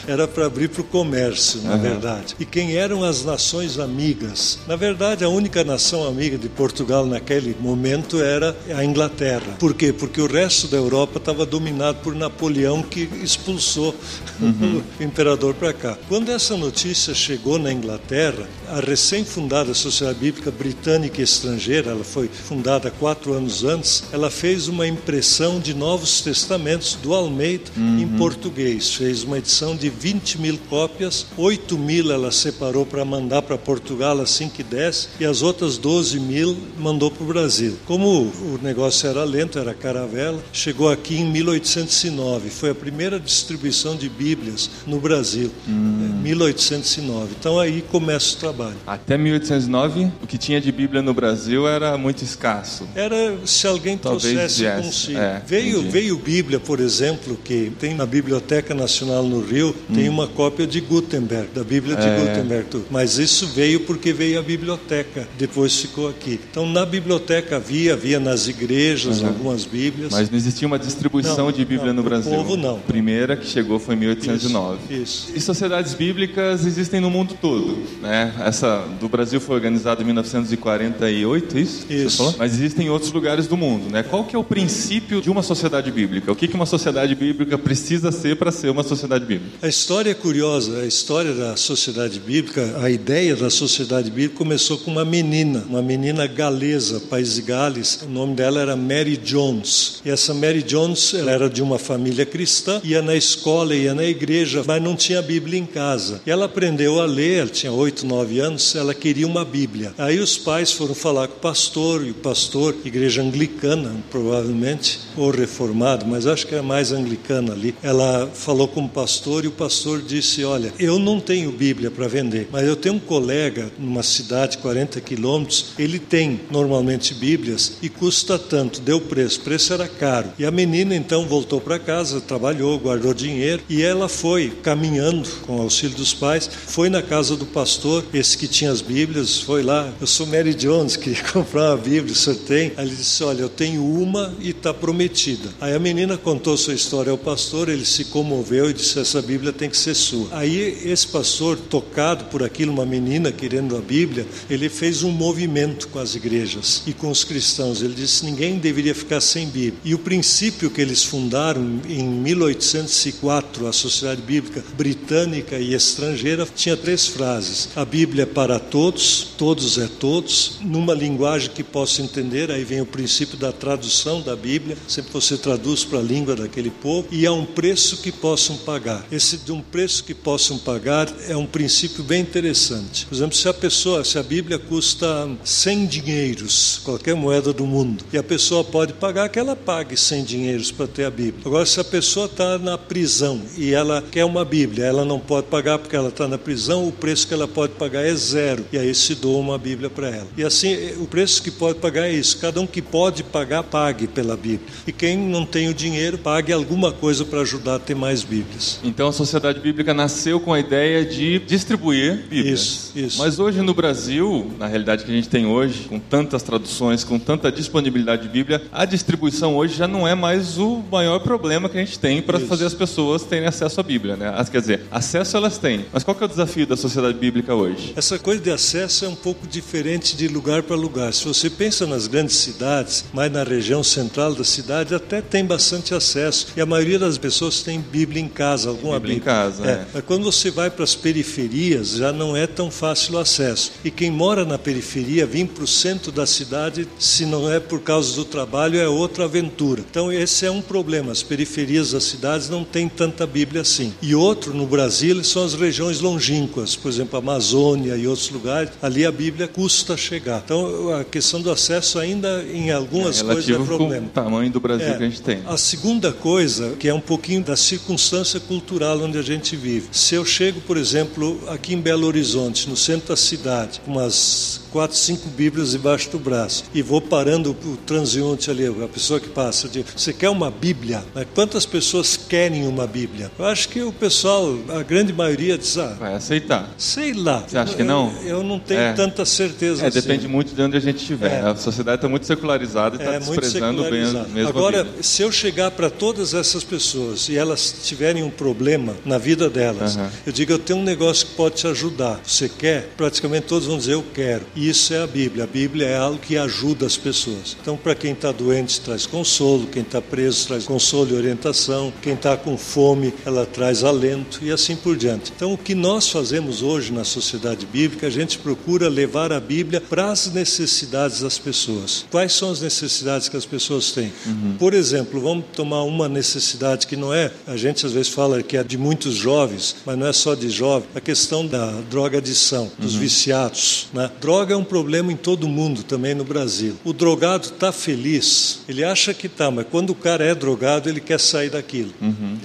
Era 0.07 0.27
para 0.27 0.45
abrir 0.45 0.69
para 0.69 0.81
o 0.81 0.85
comércio, 0.85 1.61
na 1.61 1.77
verdade. 1.77 2.35
E 2.39 2.45
quem 2.45 2.75
eram 2.75 3.03
as 3.03 3.23
nações 3.23 3.79
amigas? 3.79 4.59
Na 4.67 4.75
verdade, 4.75 5.23
a 5.23 5.29
única 5.29 5.63
nação 5.63 6.07
amiga 6.07 6.37
de 6.37 6.49
Portugal 6.49 7.05
naquele 7.05 7.55
momento 7.59 8.21
era 8.21 8.55
a 8.75 8.83
Inglaterra. 8.83 9.55
Por 9.59 9.73
quê? 9.73 9.93
Porque 9.93 10.21
o 10.21 10.27
resto 10.27 10.67
da 10.67 10.77
Europa 10.77 11.17
estava 11.17 11.45
dominado 11.45 11.99
por 11.99 12.15
Napoleão, 12.15 12.81
que 12.81 13.09
expulsou 13.21 13.95
o 14.41 15.03
imperador 15.03 15.53
para 15.53 15.73
cá. 15.73 15.97
Quando 16.07 16.31
essa 16.31 16.55
notícia 16.57 17.13
chegou 17.13 17.57
na 17.59 17.71
Inglaterra, 17.71 18.47
a 18.69 18.79
recém-fundada 18.79 19.73
Sociedade 19.73 20.19
Bíblica 20.19 20.51
Britânica 20.51 21.21
e 21.21 21.23
Estrangeira, 21.23 21.91
ela 21.91 22.03
foi 22.03 22.27
fundada 22.27 22.91
quatro 22.91 23.33
anos 23.33 23.63
antes, 23.63 24.03
ela 24.11 24.29
fez 24.29 24.67
uma 24.67 24.87
impressão 24.87 25.59
de 25.59 25.73
Novos 25.73 26.21
Testamentos 26.21 26.95
do 26.95 27.13
Almeida 27.13 27.71
em 27.77 28.07
português. 28.17 28.92
Fez 28.97 29.23
uma 29.23 29.37
edição 29.37 29.75
de 29.75 29.89
20 29.89 30.39
mil 30.39 30.57
cópias, 30.69 31.25
8 31.37 31.77
mil 31.77 32.11
ela 32.11 32.31
separou 32.31 32.85
para 32.85 33.03
mandar 33.03 33.41
para 33.41 33.57
Portugal 33.57 34.19
assim 34.19 34.49
que 34.49 34.63
desse, 34.63 35.09
e 35.19 35.25
as 35.25 35.41
outras 35.41 35.77
12 35.77 36.19
mil 36.19 36.55
mandou 36.77 37.09
para 37.09 37.23
o 37.23 37.27
Brasil. 37.27 37.77
Como 37.85 38.07
o 38.07 38.59
negócio 38.61 39.07
era 39.07 39.23
lento, 39.23 39.57
era 39.59 39.73
caravela, 39.73 40.41
chegou 40.51 40.89
aqui 40.89 41.15
em 41.15 41.25
1809. 41.25 42.49
Foi 42.49 42.69
a 42.69 42.75
primeira 42.75 43.19
distribuição 43.19 43.95
de 43.95 44.09
Bíblias 44.09 44.69
no 44.85 44.99
Brasil, 44.99 45.51
é, 45.67 45.71
1809. 45.71 47.35
Então 47.39 47.59
aí 47.59 47.83
começa 47.91 48.35
o 48.35 48.39
trabalho. 48.39 48.75
Até 48.85 49.17
1809, 49.17 50.11
o 50.21 50.27
que 50.27 50.37
tinha 50.37 50.59
de 50.61 50.71
Bíblia 50.71 51.01
no 51.01 51.13
Brasil 51.13 51.67
era 51.67 51.97
muito 51.97 52.23
escasso. 52.23 52.87
Era 52.95 53.37
se 53.45 53.67
alguém 53.67 53.97
Talvez 53.97 54.23
trouxesse 54.23 54.61
viesse, 54.61 54.81
consigo. 54.83 55.19
é, 55.19 55.41
veio, 55.45 55.79
entendi. 55.79 55.89
veio 55.89 56.17
Bíblia, 56.17 56.59
por 56.59 56.79
exemplo, 56.79 57.37
que 57.43 57.71
tem 57.79 57.93
na 57.93 58.05
Biblioteca 58.05 58.73
Nacional 58.83 59.23
no 59.23 59.39
Rio, 59.41 59.73
tem 59.93 60.09
uma 60.09 60.27
cópia 60.27 60.67
de 60.67 60.81
Gutenberg, 60.81 61.47
da 61.55 61.63
Bíblia 61.63 61.95
de 61.95 62.03
Hum. 62.05 62.09
É. 62.09 62.19
Gutenberg. 62.19 62.65
tudo. 62.69 62.85
Mas 62.91 63.17
isso 63.17 63.47
veio 63.47 63.79
porque 63.81 64.11
veio 64.13 64.37
a 64.37 64.41
biblioteca, 64.41 65.27
depois 65.37 65.75
ficou 65.79 66.09
aqui. 66.09 66.39
Então 66.51 66.65
na 66.69 66.85
biblioteca 66.85 67.55
havia, 67.57 67.93
havia 67.93 68.19
nas 68.19 68.47
igrejas 68.47 69.23
algumas 69.23 69.63
Bíblias. 69.65 70.11
Mas 70.11 70.29
não 70.29 70.37
existia 70.37 70.67
uma 70.67 70.77
distribuição 70.77 71.45
Não, 71.45 71.51
de 71.51 71.63
Bíblia 71.63 71.93
não, 71.93 72.03
no 72.03 72.09
Brasil. 72.09 72.31
povo, 72.33 72.57
não. 72.57 72.75
A 72.75 72.79
primeira 72.79 73.35
que 73.37 73.47
chegou 73.47 73.79
foi 73.79 73.95
em 73.95 73.99
1809. 73.99 74.77
Isso. 74.93 75.31
E 75.33 75.39
sociedades 75.39 75.93
bíblicas 75.93 76.65
existem 76.65 76.99
no 76.99 77.09
mundo 77.09 77.35
todo, 77.41 77.77
né? 78.01 78.33
Essa 78.45 78.85
do 78.99 79.07
Brasil 79.07 79.39
foi 79.39 79.55
organizada 79.55 80.01
em 80.01 80.05
1948, 80.05 81.57
isso? 81.57 81.85
Isso. 81.89 82.35
Mas 82.37 82.53
existem 82.53 82.87
em 82.87 82.89
outros 82.89 83.11
lugares 83.11 83.47
do 83.47 83.55
mundo, 83.57 83.89
né? 83.89 84.03
Qual 84.03 84.23
que 84.25 84.35
é 84.35 84.39
o 84.39 84.43
princípio 84.43 85.21
de 85.21 85.29
uma 85.29 85.41
sociedade 85.43 85.91
bíblica? 85.91 86.31
O 86.31 86.35
que 86.35 86.47
que 86.47 86.55
uma 86.55 86.65
sociedade 86.65 87.15
bíblica 87.15 87.57
precisa 87.57 88.11
ser 88.11 88.35
para 88.35 88.51
ser 88.51 88.69
uma 88.73 88.83
sociedade 88.83 89.25
bíblica? 89.25 89.57
A 89.61 89.67
história 89.67 90.11
é 90.11 90.13
curiosa, 90.13 90.81
a 90.81 90.85
história 90.85 91.33
da 91.33 91.55
sociedade 91.55 92.19
bíblica, 92.19 92.77
a 92.81 92.89
ideia 92.89 93.35
da 93.35 93.49
sociedade 93.49 94.09
bíblica 94.09 94.35
começou 94.35 94.77
com 94.77 94.91
uma 94.91 95.05
menina, 95.05 95.63
uma 95.69 95.81
menina 95.81 96.27
galesa, 96.27 96.99
país 97.09 97.35
de 97.35 97.41
Gales. 97.41 97.99
O 98.03 98.09
nome 98.09 98.35
dela 98.35 98.59
era 98.59 98.75
Mary 98.75 99.17
Jones. 99.17 100.01
E 100.03 100.09
essa 100.09 100.33
Mary 100.33 100.63
Jones, 100.63 101.13
ela 101.13 101.31
era 101.31 101.49
de 101.49 101.61
uma 101.61 101.79
família 101.79 102.25
cristã, 102.25 102.81
ia 102.83 103.01
na 103.01 103.15
escola, 103.15 103.75
ia 103.75 103.93
na 103.93 104.03
igreja, 104.03 104.63
mas 104.65 104.81
não 104.81 104.95
tinha 104.95 105.21
Bíblia 105.21 105.59
em 105.59 105.65
casa. 105.65 106.21
E 106.25 106.31
ela 106.31 106.45
aprendeu 106.45 106.99
a 106.99 107.05
ler, 107.05 107.39
ela 107.41 107.49
tinha 107.49 107.71
8, 107.71 108.05
9 108.05 108.39
anos, 108.39 108.75
ela 108.75 108.93
queria 108.93 109.27
uma 109.27 109.45
Bíblia. 109.45 109.93
Aí 109.97 110.19
os 110.19 110.37
pais 110.37 110.71
foram 110.71 110.95
falar 110.95 111.27
com 111.27 111.37
o 111.37 111.39
pastor, 111.39 112.05
e 112.05 112.11
o 112.11 112.15
pastor, 112.15 112.75
igreja 112.83 113.21
anglicana, 113.21 113.95
provavelmente, 114.09 114.99
ou 115.15 115.29
reformado, 115.29 116.05
mas 116.05 116.25
acho 116.25 116.47
que 116.47 116.53
era 116.53 116.63
mais 116.63 116.91
anglicana 116.91 117.53
ali. 117.53 117.75
Ela 117.83 118.29
falou 118.33 118.62
falou 118.63 118.67
com 118.67 118.85
o 118.85 118.89
pastor 118.89 119.43
e 119.43 119.47
o 119.47 119.51
pastor 119.51 120.01
disse: 120.01 120.43
Olha, 120.43 120.73
eu 120.79 120.97
não 120.97 121.19
tenho 121.19 121.51
Bíblia 121.51 121.91
para 121.91 122.07
vender, 122.07 122.47
mas 122.51 122.67
eu 122.67 122.75
tenho 122.75 122.95
um 122.95 122.99
colega 122.99 123.71
numa 123.77 124.03
cidade 124.03 124.57
40 124.59 125.01
quilômetros, 125.01 125.73
ele 125.77 125.99
tem 125.99 126.41
normalmente 126.51 127.13
Bíblias 127.13 127.77
e 127.81 127.89
custa 127.89 128.37
tanto, 128.37 128.79
deu 128.79 129.01
preço, 129.01 129.41
o 129.41 129.43
preço 129.43 129.73
era 129.73 129.87
caro. 129.87 130.29
E 130.37 130.45
a 130.45 130.51
menina 130.51 130.95
então 130.95 131.25
voltou 131.25 131.59
para 131.59 131.79
casa, 131.79 132.21
trabalhou, 132.21 132.79
guardou 132.79 133.13
dinheiro 133.13 133.63
e 133.69 133.81
ela 133.81 134.07
foi 134.07 134.49
caminhando 134.61 135.27
com 135.45 135.57
o 135.57 135.61
auxílio 135.61 135.95
dos 135.95 136.13
pais, 136.13 136.49
foi 136.67 136.89
na 136.89 137.01
casa 137.01 137.35
do 137.35 137.45
pastor, 137.45 138.05
esse 138.13 138.37
que 138.37 138.47
tinha 138.47 138.71
as 138.71 138.81
Bíblias, 138.81 139.39
foi 139.39 139.63
lá. 139.63 139.91
Eu 139.99 140.07
sou 140.07 140.25
Mary 140.25 140.53
Jones, 140.53 140.95
que 140.95 141.15
comprar 141.31 141.71
uma 141.71 141.77
Bíblia, 141.77 142.13
o 142.13 142.15
senhor 142.15 142.37
tem? 142.39 142.71
Aí 142.77 142.87
ele 142.87 142.95
disse: 142.95 143.23
Olha, 143.23 143.41
eu 143.41 143.49
tenho 143.49 143.83
uma 143.83 144.33
e 144.39 144.51
está 144.51 144.73
prometida. 144.73 145.49
Aí 145.59 145.73
a 145.73 145.79
menina 145.79 146.17
contou 146.17 146.55
sua 146.57 146.73
história 146.73 147.11
ao 147.11 147.17
pastor, 147.17 147.69
ele 147.69 147.85
se 147.85 148.05
comoveu 148.05 148.52
e 148.69 148.73
disse: 148.73 148.99
Essa 148.99 149.21
Bíblia 149.21 149.51
tem 149.51 149.69
que 149.69 149.77
ser 149.77 149.95
sua. 149.95 150.27
Aí 150.31 150.79
esse 150.85 151.07
pastor, 151.07 151.57
tocado 151.57 152.25
por 152.25 152.43
aquilo, 152.43 152.71
uma 152.71 152.85
menina 152.85 153.31
querendo 153.31 153.75
a 153.75 153.81
Bíblia, 153.81 154.25
ele 154.49 154.69
fez 154.69 155.03
um 155.03 155.11
movimento 155.11 155.87
com 155.87 155.99
as 155.99 156.15
igrejas 156.15 156.83
e 156.85 156.93
com 156.93 157.09
os 157.09 157.23
cristãos. 157.23 157.81
Ele 157.81 157.93
disse: 157.93 158.25
Ninguém 158.25 158.57
deveria 158.57 158.95
ficar 158.95 159.21
sem 159.21 159.47
Bíblia. 159.47 159.79
E 159.83 159.93
o 159.93 159.99
princípio 159.99 160.69
que 160.69 160.81
eles 160.81 161.03
fundaram 161.03 161.81
em 161.87 162.03
1804, 162.07 163.67
a 163.67 163.73
Sociedade 163.73 164.21
Bíblica 164.21 164.63
Britânica 164.77 165.57
e 165.57 165.73
Estrangeira, 165.73 166.47
tinha 166.55 166.77
três 166.77 167.07
frases: 167.07 167.69
A 167.75 167.85
Bíblia 167.85 168.23
é 168.23 168.25
para 168.25 168.59
todos, 168.59 169.27
todos 169.37 169.77
é 169.77 169.87
todos, 169.87 170.59
numa 170.61 170.93
linguagem 170.93 171.51
que 171.51 171.63
possa 171.63 172.01
entender. 172.01 172.51
Aí 172.51 172.63
vem 172.63 172.81
o 172.81 172.85
princípio 172.85 173.37
da 173.37 173.51
tradução 173.51 174.21
da 174.21 174.35
Bíblia, 174.35 174.77
sempre 174.87 175.11
você 175.11 175.37
traduz 175.37 175.83
para 175.83 175.99
a 175.99 176.03
língua 176.03 176.35
daquele 176.35 176.69
povo, 176.69 177.07
e 177.11 177.25
a 177.25 177.31
um 177.31 177.45
preço 177.45 177.97
que 177.97 178.11
possam 178.33 178.57
pagar. 178.57 179.05
Esse 179.11 179.37
de 179.37 179.51
um 179.51 179.61
preço 179.61 180.03
que 180.03 180.15
possam 180.15 180.57
pagar 180.57 181.07
é 181.29 181.37
um 181.37 181.45
princípio 181.45 182.03
bem 182.03 182.21
interessante. 182.21 183.05
Por 183.05 183.13
exemplo, 183.13 183.35
se 183.35 183.47
a 183.47 183.53
pessoa, 183.53 184.03
se 184.03 184.17
a 184.17 184.23
Bíblia 184.23 184.57
custa 184.57 185.29
100 185.43 185.85
dinheiros, 185.85 186.81
qualquer 186.83 187.13
moeda 187.13 187.53
do 187.53 187.67
mundo, 187.67 188.03
e 188.11 188.17
a 188.17 188.23
pessoa 188.23 188.63
pode 188.63 188.93
pagar, 188.93 189.29
que 189.29 189.37
ela 189.37 189.55
pague 189.55 189.95
100 189.95 190.23
dinheiros 190.23 190.71
para 190.71 190.87
ter 190.87 191.05
a 191.05 191.11
Bíblia. 191.11 191.43
Agora, 191.45 191.63
se 191.63 191.79
a 191.79 191.83
pessoa 191.83 192.25
está 192.25 192.57
na 192.57 192.75
prisão 192.75 193.39
e 193.55 193.71
ela 193.71 194.03
quer 194.09 194.25
uma 194.25 194.43
Bíblia, 194.43 194.85
ela 194.85 195.05
não 195.05 195.19
pode 195.19 195.45
pagar 195.45 195.77
porque 195.77 195.95
ela 195.95 196.09
está 196.09 196.27
na 196.27 196.39
prisão, 196.39 196.87
o 196.87 196.91
preço 196.91 197.27
que 197.27 197.35
ela 197.35 197.47
pode 197.47 197.73
pagar 197.73 198.03
é 198.03 198.15
zero, 198.15 198.65
e 198.73 198.79
aí 198.79 198.95
se 198.95 199.13
doa 199.13 199.37
uma 199.37 199.59
Bíblia 199.59 199.91
para 199.91 200.09
ela. 200.09 200.27
E 200.35 200.43
assim, 200.43 200.75
o 200.99 201.05
preço 201.05 201.43
que 201.43 201.51
pode 201.51 201.77
pagar 201.77 202.07
é 202.07 202.13
isso. 202.13 202.39
Cada 202.39 202.59
um 202.59 202.65
que 202.65 202.81
pode 202.81 203.23
pagar, 203.23 203.61
pague 203.61 204.07
pela 204.07 204.35
Bíblia. 204.35 204.73
E 204.87 204.91
quem 204.91 205.15
não 205.15 205.45
tem 205.45 205.69
o 205.69 205.73
dinheiro, 205.73 206.17
pague 206.17 206.51
alguma 206.51 206.91
coisa 206.91 207.23
para 207.23 207.43
ajudar 207.43 207.75
a 207.75 207.79
ter 207.79 207.95
mais 207.95 208.22
Bíblias. 208.23 208.79
Então 208.83 209.07
a 209.07 209.13
Sociedade 209.13 209.59
Bíblica 209.59 209.93
nasceu 209.93 210.39
com 210.39 210.53
a 210.53 210.59
ideia 210.59 211.05
de 211.05 211.39
distribuir 211.39 212.25
Bíblias. 212.29 212.59
Isso, 212.59 212.91
isso. 212.95 213.19
Mas 213.19 213.39
hoje 213.39 213.61
no 213.61 213.73
Brasil, 213.73 214.51
na 214.57 214.67
realidade 214.67 215.03
que 215.03 215.11
a 215.11 215.15
gente 215.15 215.29
tem 215.29 215.45
hoje, 215.45 215.87
com 215.87 215.99
tantas 215.99 216.43
traduções, 216.43 217.03
com 217.03 217.19
tanta 217.19 217.51
disponibilidade 217.51 218.23
de 218.23 218.29
Bíblia, 218.29 218.63
a 218.71 218.85
distribuição 218.85 219.55
hoje 219.55 219.75
já 219.75 219.87
não 219.87 220.07
é 220.07 220.15
mais 220.15 220.57
o 220.57 220.83
maior 220.91 221.19
problema 221.19 221.69
que 221.69 221.77
a 221.77 221.83
gente 221.83 221.99
tem 221.99 222.21
para 222.21 222.39
fazer 222.39 222.65
as 222.65 222.73
pessoas 222.73 223.23
terem 223.23 223.47
acesso 223.47 223.79
à 223.79 223.83
Bíblia, 223.83 224.15
né? 224.15 224.33
Quer 224.51 224.61
dizer, 224.61 224.81
acesso 224.91 225.35
elas 225.35 225.57
têm. 225.57 225.85
Mas 225.91 226.03
qual 226.03 226.13
que 226.13 226.23
é 226.23 226.25
o 226.25 226.29
desafio 226.29 226.67
da 226.67 226.77
Sociedade 226.77 227.17
Bíblica 227.17 227.55
hoje? 227.55 227.93
Essa 227.95 228.19
coisa 228.19 228.41
de 228.41 228.51
acesso 228.51 229.05
é 229.05 229.07
um 229.07 229.15
pouco 229.15 229.47
diferente 229.47 230.15
de 230.15 230.27
lugar 230.27 230.61
para 230.63 230.75
lugar. 230.75 231.13
Se 231.13 231.25
você 231.25 231.49
pensa 231.49 231.87
nas 231.87 232.07
grandes 232.07 232.35
cidades, 232.35 233.05
mas 233.13 233.31
na 233.31 233.43
região 233.43 233.83
central 233.83 234.35
da 234.35 234.43
cidade 234.43 234.93
até 234.93 235.21
tem 235.21 235.45
bastante 235.45 235.93
acesso. 235.93 236.47
E 236.55 236.61
a 236.61 236.65
maioria 236.65 236.99
das 236.99 237.17
pessoas 237.17 237.61
tem 237.61 237.79
Bíblia 237.79 238.12
em 238.19 238.27
casa, 238.27 238.69
alguma 238.69 238.99
Bíblia. 238.99 239.15
Bíblia. 239.15 239.33
em 239.33 239.35
casa, 239.35 239.65
é. 239.65 239.71
é. 239.71 239.85
Mas 239.93 240.03
quando 240.05 240.23
você 240.23 240.51
vai 240.51 240.69
para 240.69 240.83
as 240.83 240.95
periferias, 240.95 241.91
já 241.91 242.11
não 242.11 242.35
é 242.35 242.45
tão 242.47 242.69
fácil 242.69 243.15
o 243.15 243.17
acesso. 243.17 243.71
E 243.83 243.91
quem 243.91 244.11
mora 244.11 244.45
na 244.45 244.57
periferia, 244.57 245.27
20% 245.27 246.11
da 246.11 246.25
cidade, 246.25 246.87
se 246.99 247.25
não 247.25 247.51
é 247.51 247.59
por 247.59 247.81
causa 247.81 248.15
do 248.15 248.25
trabalho, 248.25 248.79
é 248.79 248.87
outra 248.87 249.25
aventura. 249.25 249.83
Então 249.89 250.11
esse 250.11 250.45
é 250.45 250.51
um 250.51 250.61
problema. 250.61 251.11
As 251.11 251.23
periferias 251.23 251.91
das 251.91 252.03
cidades 252.03 252.49
não 252.49 252.63
têm 252.63 252.87
tanta 252.89 253.25
Bíblia 253.25 253.61
assim. 253.61 253.93
E 254.01 254.13
outro 254.15 254.53
no 254.53 254.65
Brasil 254.65 255.23
são 255.23 255.43
as 255.43 255.53
regiões 255.53 255.99
longínquas, 255.99 256.75
por 256.75 256.89
exemplo, 256.89 257.17
Amazônia 257.19 257.95
e 257.95 258.07
outros 258.07 258.29
lugares. 258.29 258.71
Ali 258.81 259.05
a 259.05 259.11
Bíblia 259.11 259.47
custa 259.47 259.95
chegar. 259.97 260.41
Então 260.43 260.93
a 260.93 261.03
questão 261.03 261.41
do 261.41 261.51
acesso 261.51 261.99
ainda 261.99 262.43
em 262.51 262.71
algumas 262.71 263.21
é 263.21 263.23
coisas 263.23 263.49
é 263.49 263.63
problema. 263.63 264.01
Com 264.01 264.07
o 264.07 264.23
tamanho 264.23 264.51
do 264.51 264.59
Brasil 264.59 264.87
É. 264.87 264.97
que 264.97 265.03
a 265.03 265.09
gente 265.09 265.21
tem. 265.21 265.39
A 265.45 265.57
segunda 265.57 266.11
coisa, 266.11 266.75
que 266.79 266.87
é 266.87 266.93
um 266.93 266.99
pouquinho 266.99 267.43
da 267.43 267.55
circunstância 267.55 268.02
cultural 268.47 268.99
onde 269.01 269.17
a 269.17 269.21
gente 269.21 269.55
vive. 269.55 269.87
Se 269.91 270.15
eu 270.15 270.25
chego, 270.25 270.59
por 270.61 270.77
exemplo, 270.77 271.39
aqui 271.47 271.73
em 271.73 271.79
Belo 271.81 272.05
Horizonte, 272.07 272.69
no 272.69 272.75
centro 272.77 273.09
da 273.09 273.15
cidade, 273.15 273.81
com 273.85 273.91
umas 273.91 274.61
quatro, 274.71 274.97
cinco 274.97 275.29
Bíblias 275.29 275.71
debaixo 275.71 276.09
do 276.09 276.17
braço, 276.19 276.63
e 276.73 276.81
vou 276.81 276.99
parando 276.99 277.51
o 277.51 277.77
transeunte 277.85 278.49
ali, 278.49 278.65
a 278.65 278.87
pessoa 278.87 279.19
que 279.19 279.29
passa, 279.29 279.67
eu 279.67 279.71
digo, 279.71 279.87
você 279.95 280.11
quer 280.11 280.29
uma 280.29 280.49
Bíblia? 280.49 281.03
Mas 281.13 281.27
quantas 281.35 281.65
pessoas 281.65 282.17
querem 282.17 282.65
uma 282.67 282.87
Bíblia? 282.87 283.31
Eu 283.37 283.45
acho 283.45 283.69
que 283.69 283.81
o 283.81 283.91
pessoal, 283.91 284.55
a 284.69 284.81
grande 284.83 285.13
maioria 285.13 285.57
diz, 285.57 285.77
ah, 285.77 285.95
Vai 285.99 286.15
aceitar. 286.15 286.73
sei 286.77 287.13
lá. 287.13 287.43
Você 287.47 287.57
acha 287.57 287.75
que 287.75 287.83
não? 287.83 288.11
Eu, 288.23 288.37
eu 288.37 288.43
não 288.43 288.57
tenho 288.59 288.79
É. 288.79 288.93
tanta 288.93 289.23
certeza 289.25 289.83
É, 289.83 289.87
assim. 289.87 290.01
depende 290.01 290.27
muito 290.27 290.55
de 290.55 290.61
onde 290.61 290.75
a 290.75 290.79
gente 290.79 290.97
estiver. 290.97 291.43
É. 291.43 291.49
A 291.49 291.55
sociedade 291.55 291.97
está 291.97 292.09
muito 292.09 292.25
secularizada 292.25 292.95
e 292.95 292.99
está 292.99 293.13
É 293.13 293.19
desprezando 293.19 293.83
bem 293.83 293.91
mesma 293.91 294.49
Agora, 294.49 294.87
se 295.01 295.21
eu 295.21 295.31
chegar 295.31 295.71
para 295.71 295.89
todas 295.89 296.33
essas 296.33 296.63
pessoas 296.63 297.29
e 297.29 297.35
elas 297.37 297.75
tiverem 297.93 298.23
um 298.23 298.29
problema 298.29 298.95
na 299.05 299.19
vida 299.19 299.49
delas, 299.49 299.95
Aham. 299.95 300.11
eu 300.25 300.33
digo, 300.33 300.51
eu 300.51 300.59
tenho 300.59 300.79
um 300.79 300.83
negócio 300.83 301.27
que 301.27 301.35
pode 301.35 301.55
te 301.55 301.67
ajudar. 301.67 302.19
Você 302.25 302.49
quer? 302.49 302.89
Praticamente 302.97 303.45
todos 303.45 303.67
vão 303.67 303.77
dizer, 303.77 303.93
eu 303.93 304.03
quero. 304.13 304.45
E 304.55 304.67
isso 304.67 304.93
é 304.93 305.03
a 305.03 305.07
Bíblia. 305.07 305.43
A 305.43 305.47
Bíblia 305.47 305.87
é 305.87 305.97
algo 305.97 306.17
que 306.17 306.35
ajuda 306.35 306.87
as 306.87 306.97
pessoas. 306.97 307.55
Então, 307.61 307.77
para 307.77 307.93
quem 307.93 308.13
está 308.13 308.31
doente, 308.31 308.81
traz 308.81 309.05
consolo. 309.05 309.67
Quem 309.67 309.83
está 309.83 310.01
preso, 310.01 310.47
traz 310.47 310.65
consolo 310.65 311.11
e 311.11 311.13
orientação. 311.15 311.93
Quem 312.01 312.13
está 312.13 312.35
com 312.35 312.57
fome, 312.57 313.13
ela 313.25 313.45
traz 313.45 313.83
alento 313.83 314.39
e 314.41 314.51
assim 314.51 314.75
por 314.75 314.97
diante. 314.97 315.31
Então, 315.35 315.53
o 315.53 315.57
que 315.57 315.75
nós 315.75 316.09
fazemos 316.09 316.63
hoje 316.63 316.91
na 316.91 317.03
sociedade 317.03 317.65
bíblica, 317.67 318.07
a 318.07 318.09
gente 318.09 318.39
procura 318.39 318.89
levar 318.89 319.31
a 319.31 319.39
Bíblia 319.39 319.79
para 319.79 320.11
as 320.11 320.31
necessidades 320.33 321.21
das 321.21 321.37
pessoas. 321.37 322.05
Quais 322.09 322.33
são 322.33 322.49
as 322.49 322.59
necessidades 322.61 323.29
que 323.29 323.37
as 323.37 323.45
pessoas 323.45 323.91
têm? 323.91 324.11
Por 324.57 324.73
exemplo, 324.73 325.21
vamos 325.21 325.45
tomar 325.53 325.83
uma 325.83 326.09
necessidade 326.09 326.87
que 326.87 326.95
não 326.95 327.13
é, 327.13 327.31
a 327.45 327.55
gente 327.55 327.82
às 327.85 327.93
vezes 327.93 328.11
fala 328.11 328.41
que 328.41 328.57
é 328.57 328.63
de 328.63 328.77
muitos 328.77 329.15
jovens, 329.15 329.75
mas 329.85 329.97
não 329.97 330.07
é 330.07 330.13
só 330.13 330.35
de 330.35 330.49
jovens, 330.49 330.89
a 330.95 331.01
questão 331.01 331.45
da 331.45 331.71
droga 331.89 332.17
adição, 332.17 332.71
dos 332.77 332.95
viciados. 332.95 333.87
Né? 333.93 334.09
Droga 334.19 334.53
é 334.53 334.57
um 334.57 334.63
problema 334.63 335.11
em 335.11 335.15
todo 335.15 335.47
mundo, 335.47 335.83
também 335.83 336.13
no 336.13 336.23
Brasil. 336.23 336.75
O 336.83 336.93
drogado 336.93 337.47
está 337.47 337.71
feliz, 337.71 338.61
ele 338.67 338.83
acha 338.83 339.13
que 339.13 339.27
está, 339.27 339.49
mas 339.49 339.65
quando 339.69 339.91
o 339.91 339.95
cara 339.95 340.23
é 340.23 340.33
drogado, 340.35 340.89
ele 340.89 340.99
quer 340.99 341.19
sair 341.19 341.49
daquilo. 341.49 341.93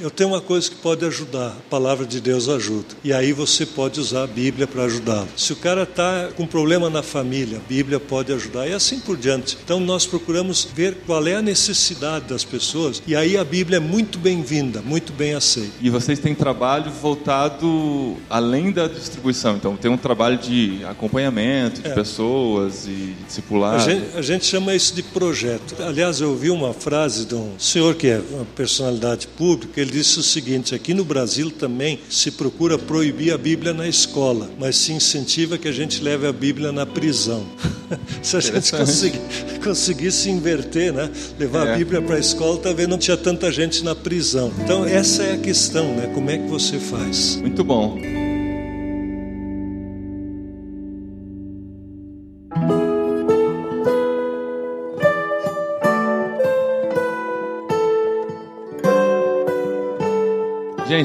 Eu 0.00 0.10
tenho 0.10 0.30
uma 0.30 0.40
coisa 0.40 0.68
que 0.68 0.76
pode 0.76 1.04
ajudar, 1.04 1.48
a 1.48 1.70
palavra 1.70 2.06
de 2.06 2.20
Deus 2.20 2.48
ajuda. 2.48 2.88
E 3.02 3.12
aí 3.12 3.32
você 3.32 3.66
pode 3.66 4.00
usar 4.00 4.24
a 4.24 4.26
Bíblia 4.26 4.66
para 4.66 4.84
ajudá-lo. 4.84 5.28
Se 5.36 5.52
o 5.52 5.56
cara 5.56 5.82
está 5.82 6.30
com 6.36 6.46
problema 6.46 6.88
na 6.88 7.02
família, 7.02 7.58
a 7.58 7.68
Bíblia 7.68 7.98
pode 8.00 8.32
ajudar 8.32 8.68
e 8.68 8.72
assim 8.72 9.00
por 9.00 9.16
diante. 9.16 9.58
Então 9.64 9.80
nós 9.80 10.06
procuramos 10.06 10.68
ver 10.74 10.96
qual 11.06 11.26
é 11.26 11.34
a 11.34 11.42
necessidade 11.42 12.26
das 12.26 12.44
pessoas 12.44 13.02
e 13.06 13.16
aí 13.16 13.36
a 13.36 13.44
Bíblia 13.44 13.76
é 13.76 13.80
muito 13.80 14.18
bem-vinda, 14.18 14.80
muito 14.82 15.12
bem 15.12 15.27
aceita. 15.34 15.72
E 15.80 15.90
vocês 15.90 16.18
têm 16.18 16.34
trabalho 16.34 16.90
voltado 16.90 18.16
além 18.28 18.70
da 18.70 18.86
distribuição. 18.86 19.56
Então, 19.56 19.76
tem 19.76 19.90
um 19.90 19.96
trabalho 19.96 20.38
de 20.38 20.84
acompanhamento 20.84 21.82
de 21.82 21.88
É. 21.88 21.94
pessoas 21.94 22.86
e 22.86 23.14
de 23.14 23.42
A 23.64 23.78
gente, 23.78 24.16
a 24.16 24.22
gente 24.22 24.44
chama 24.44 24.74
isso 24.74 24.94
de 24.94 25.02
projeto. 25.02 25.74
Aliás, 25.82 26.20
eu 26.20 26.30
ouvi 26.30 26.50
uma 26.50 26.72
frase 26.72 27.24
de 27.24 27.34
um 27.34 27.52
senhor 27.58 27.94
que 27.94 28.06
é 28.08 28.20
uma 28.30 28.44
personalidade 28.44 29.26
pública, 29.28 29.80
ele 29.80 29.90
disse 29.90 30.18
o 30.18 30.22
seguinte: 30.22 30.74
aqui 30.74 30.94
no 30.94 31.04
Brasil 31.04 31.50
também 31.50 31.98
se 32.08 32.30
procura 32.30 32.78
proibir 32.78 33.32
a 33.32 33.38
Bíblia 33.38 33.72
na 33.72 33.88
escola, 33.88 34.50
mas 34.58 34.76
se 34.76 34.92
incentiva 34.92 35.58
que 35.58 35.68
a 35.68 35.72
gente 35.72 36.02
leve 36.02 36.26
a 36.26 36.32
Bíblia 36.32 36.72
na 36.72 36.84
prisão. 36.86 37.44
se 38.22 38.36
a 38.36 38.40
gente 38.40 38.70
conseguir, 38.70 39.20
conseguisse 39.62 40.28
inverter, 40.30 40.92
né? 40.92 41.10
levar 41.38 41.66
É. 41.66 41.74
a 41.74 41.76
Bíblia 41.76 42.02
para 42.02 42.16
a 42.16 42.18
escola, 42.18 42.58
talvez 42.58 42.88
não 42.88 42.98
tinha 42.98 43.16
tanta 43.16 43.50
gente 43.50 43.82
na 43.82 43.94
prisão. 43.94 44.52
Então, 44.62 44.84
essa 44.84 45.17
é 45.22 45.34
a 45.34 45.38
questão, 45.38 45.94
né? 45.94 46.10
como 46.14 46.30
é 46.30 46.38
que 46.38 46.46
você 46.46 46.78
faz? 46.78 47.36
Muito 47.36 47.64
bom. 47.64 47.98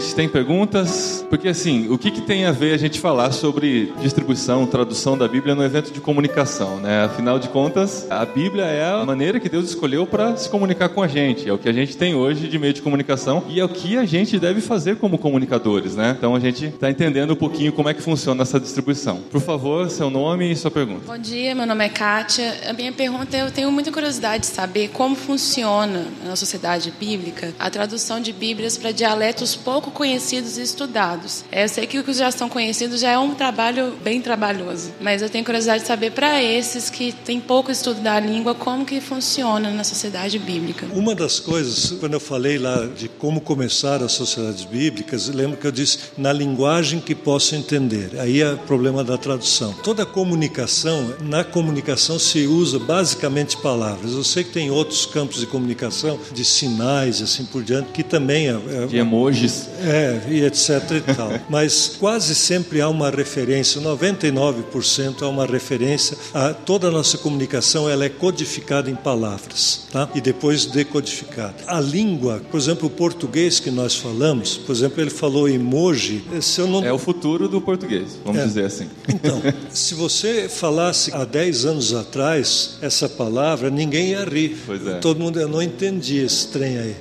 Gente? 0.03 0.15
Tem 0.15 0.27
perguntas? 0.27 1.25
Porque 1.29 1.48
assim, 1.48 1.88
o 1.89 1.98
que, 1.98 2.12
que 2.12 2.22
tem 2.22 2.45
a 2.45 2.51
ver 2.51 2.74
a 2.74 2.77
gente 2.77 3.00
falar 3.00 3.31
sobre 3.31 3.93
distribuição, 4.01 4.65
tradução 4.65 5.17
da 5.17 5.27
Bíblia 5.27 5.55
no 5.55 5.63
evento 5.63 5.91
de 5.91 6.01
comunicação, 6.01 6.79
né? 6.79 7.05
Afinal 7.05 7.39
de 7.39 7.48
contas, 7.50 8.05
a 8.10 8.25
Bíblia 8.25 8.65
é 8.65 8.86
a 8.86 9.05
maneira 9.05 9.39
que 9.39 9.50
Deus 9.50 9.69
escolheu 9.69 10.05
para 10.05 10.36
se 10.36 10.50
comunicar 10.50 10.89
com 10.89 11.01
a 11.01 11.07
gente. 11.07 11.48
É 11.48 11.53
o 11.53 11.57
que 11.57 11.69
a 11.69 11.74
gente 11.74 11.95
tem 11.95 12.13
hoje 12.13 12.48
de 12.48 12.60
meio 12.60 12.74
de 12.74 12.81
comunicação 12.81 13.43
e 13.48 13.60
é 13.60 13.65
o 13.65 13.69
que 13.69 13.98
a 13.98 14.05
gente 14.05 14.38
deve 14.38 14.62
fazer 14.62 14.98
como 14.98 15.17
comunicadores, 15.17 15.95
né? 15.95 16.15
Então 16.17 16.36
a 16.36 16.39
gente 16.39 16.65
está 16.65 16.89
entendendo 16.89 17.31
um 17.31 17.38
pouquinho 17.38 17.72
como 17.72 17.89
é 17.89 17.93
que 17.93 18.01
funciona 18.01 18.43
essa 18.43 18.60
distribuição. 18.60 19.22
Por 19.31 19.41
favor, 19.41 19.89
seu 19.89 20.10
nome 20.10 20.51
e 20.51 20.55
sua 20.55 20.72
pergunta. 20.72 21.05
Bom 21.07 21.17
dia, 21.17 21.55
meu 21.55 21.65
nome 21.65 21.86
é 21.86 21.89
Kátia. 21.89 22.53
A 22.69 22.74
minha 22.74 22.91
pergunta 22.91 23.36
é: 23.38 23.41
eu 23.41 23.51
tenho 23.51 23.72
muita 23.72 23.91
curiosidade 23.91 24.41
de 24.41 24.48
saber 24.48 24.89
como 24.89 25.15
funciona 25.15 26.05
na 26.25 26.36
sociedade 26.36 26.93
bíblica 27.00 27.53
a 27.57 27.69
tradução 27.69 28.19
de 28.19 28.33
Bíblias 28.33 28.77
para 28.77 28.91
dialetos 28.91 29.55
pouco 29.55 29.92
conhecidos 29.93 30.57
e 30.57 30.62
estudados. 30.62 31.45
É, 31.51 31.63
eu 31.63 31.69
sei 31.69 31.88
que 31.88 31.97
os 31.97 32.05
que 32.05 32.13
já 32.13 32.31
são 32.31 32.50
conhecidos 32.50 33.00
já 33.00 33.12
é 33.12 33.17
um 33.17 33.33
trabalho 33.33 33.93
bem 34.03 34.21
trabalhoso, 34.21 34.91
mas 35.00 35.21
eu 35.21 35.29
tenho 35.29 35.45
curiosidade 35.45 35.81
de 35.81 35.88
saber 35.88 36.12
para 36.12 36.41
esses 36.41 36.89
que 36.89 37.12
têm 37.12 37.39
pouco 37.39 37.71
estudo 37.71 38.01
da 38.01 38.19
língua 38.19 38.53
como 38.53 38.85
que 38.85 39.00
funciona 39.00 39.71
na 39.71 39.83
sociedade 39.83 40.38
bíblica. 40.39 40.88
Uma 40.93 41.15
das 41.15 41.39
coisas, 41.39 41.91
quando 42.00 42.13
eu 42.13 42.19
falei 42.19 42.57
lá 42.57 42.85
de 42.85 43.07
como 43.07 43.39
começar 43.39 44.01
as 44.01 44.12
sociedades 44.12 44.65
bíblicas, 44.65 45.27
lembro 45.27 45.57
que 45.57 45.65
eu 45.65 45.71
disse 45.71 46.00
na 46.17 46.33
linguagem 46.33 47.00
que 47.00 47.15
posso 47.15 47.55
entender. 47.55 48.12
Aí 48.19 48.41
é 48.41 48.53
o 48.53 48.57
problema 48.57 49.03
da 49.03 49.17
tradução. 49.17 49.73
Toda 49.83 50.05
comunicação, 50.05 51.15
na 51.21 51.43
comunicação 51.43 52.17
se 52.19 52.45
usa 52.47 52.79
basicamente 52.79 53.57
palavras. 53.57 54.13
Eu 54.13 54.23
sei 54.23 54.43
que 54.43 54.51
tem 54.51 54.71
outros 54.71 55.05
campos 55.05 55.39
de 55.39 55.45
comunicação, 55.45 56.19
de 56.31 56.43
sinais 56.43 57.19
e 57.19 57.23
assim 57.23 57.45
por 57.45 57.63
diante, 57.63 57.89
que 57.91 58.03
também 58.03 58.47
é, 58.47 58.59
é 58.83 58.85
de 58.88 58.97
emojis. 58.97 59.69
É, 59.83 60.21
e 60.29 60.43
etc 60.43 60.69
e 60.91 61.13
tal. 61.13 61.29
Mas 61.49 61.97
quase 61.99 62.33
sempre 62.35 62.81
há 62.81 62.87
uma 62.89 63.09
referência, 63.09 63.81
99% 63.81 65.21
há 65.21 65.27
uma 65.27 65.45
referência 65.45 66.17
a 66.33 66.53
toda 66.53 66.87
a 66.87 66.91
nossa 66.91 67.17
comunicação, 67.17 67.89
ela 67.89 68.05
é 68.05 68.09
codificada 68.09 68.89
em 68.89 68.95
palavras, 68.95 69.87
tá? 69.91 70.09
E 70.15 70.21
depois 70.21 70.65
decodificada. 70.65 71.55
A 71.67 71.79
língua, 71.79 72.41
por 72.51 72.59
exemplo, 72.59 72.87
o 72.87 72.91
português 72.91 73.59
que 73.59 73.69
nós 73.71 73.95
falamos, 73.95 74.57
por 74.57 74.73
exemplo, 74.73 75.01
ele 75.01 75.09
falou 75.09 75.47
emoji, 75.49 76.23
se 76.41 76.59
eu 76.61 76.67
não 76.67 76.83
É 76.83 76.91
o 76.91 76.97
futuro 76.97 77.47
do 77.47 77.61
português, 77.61 78.19
vamos 78.23 78.41
É. 78.41 78.45
dizer 78.45 78.65
assim. 78.65 78.87
Então, 79.07 79.41
se 79.69 79.93
você 79.93 80.47
falasse 80.49 81.13
há 81.13 81.23
10 81.25 81.65
anos 81.65 81.93
atrás 81.93 82.77
essa 82.81 83.07
palavra, 83.09 83.69
ninguém 83.69 84.09
ia 84.11 84.23
rir. 84.23 84.57
Pois 84.65 84.85
é. 84.85 84.95
Todo 84.99 85.19
mundo, 85.19 85.39
eu 85.39 85.47
não 85.47 85.61
entendi 85.61 86.17
esse 86.17 86.47
trem 86.47 86.77
aí. 86.77 86.95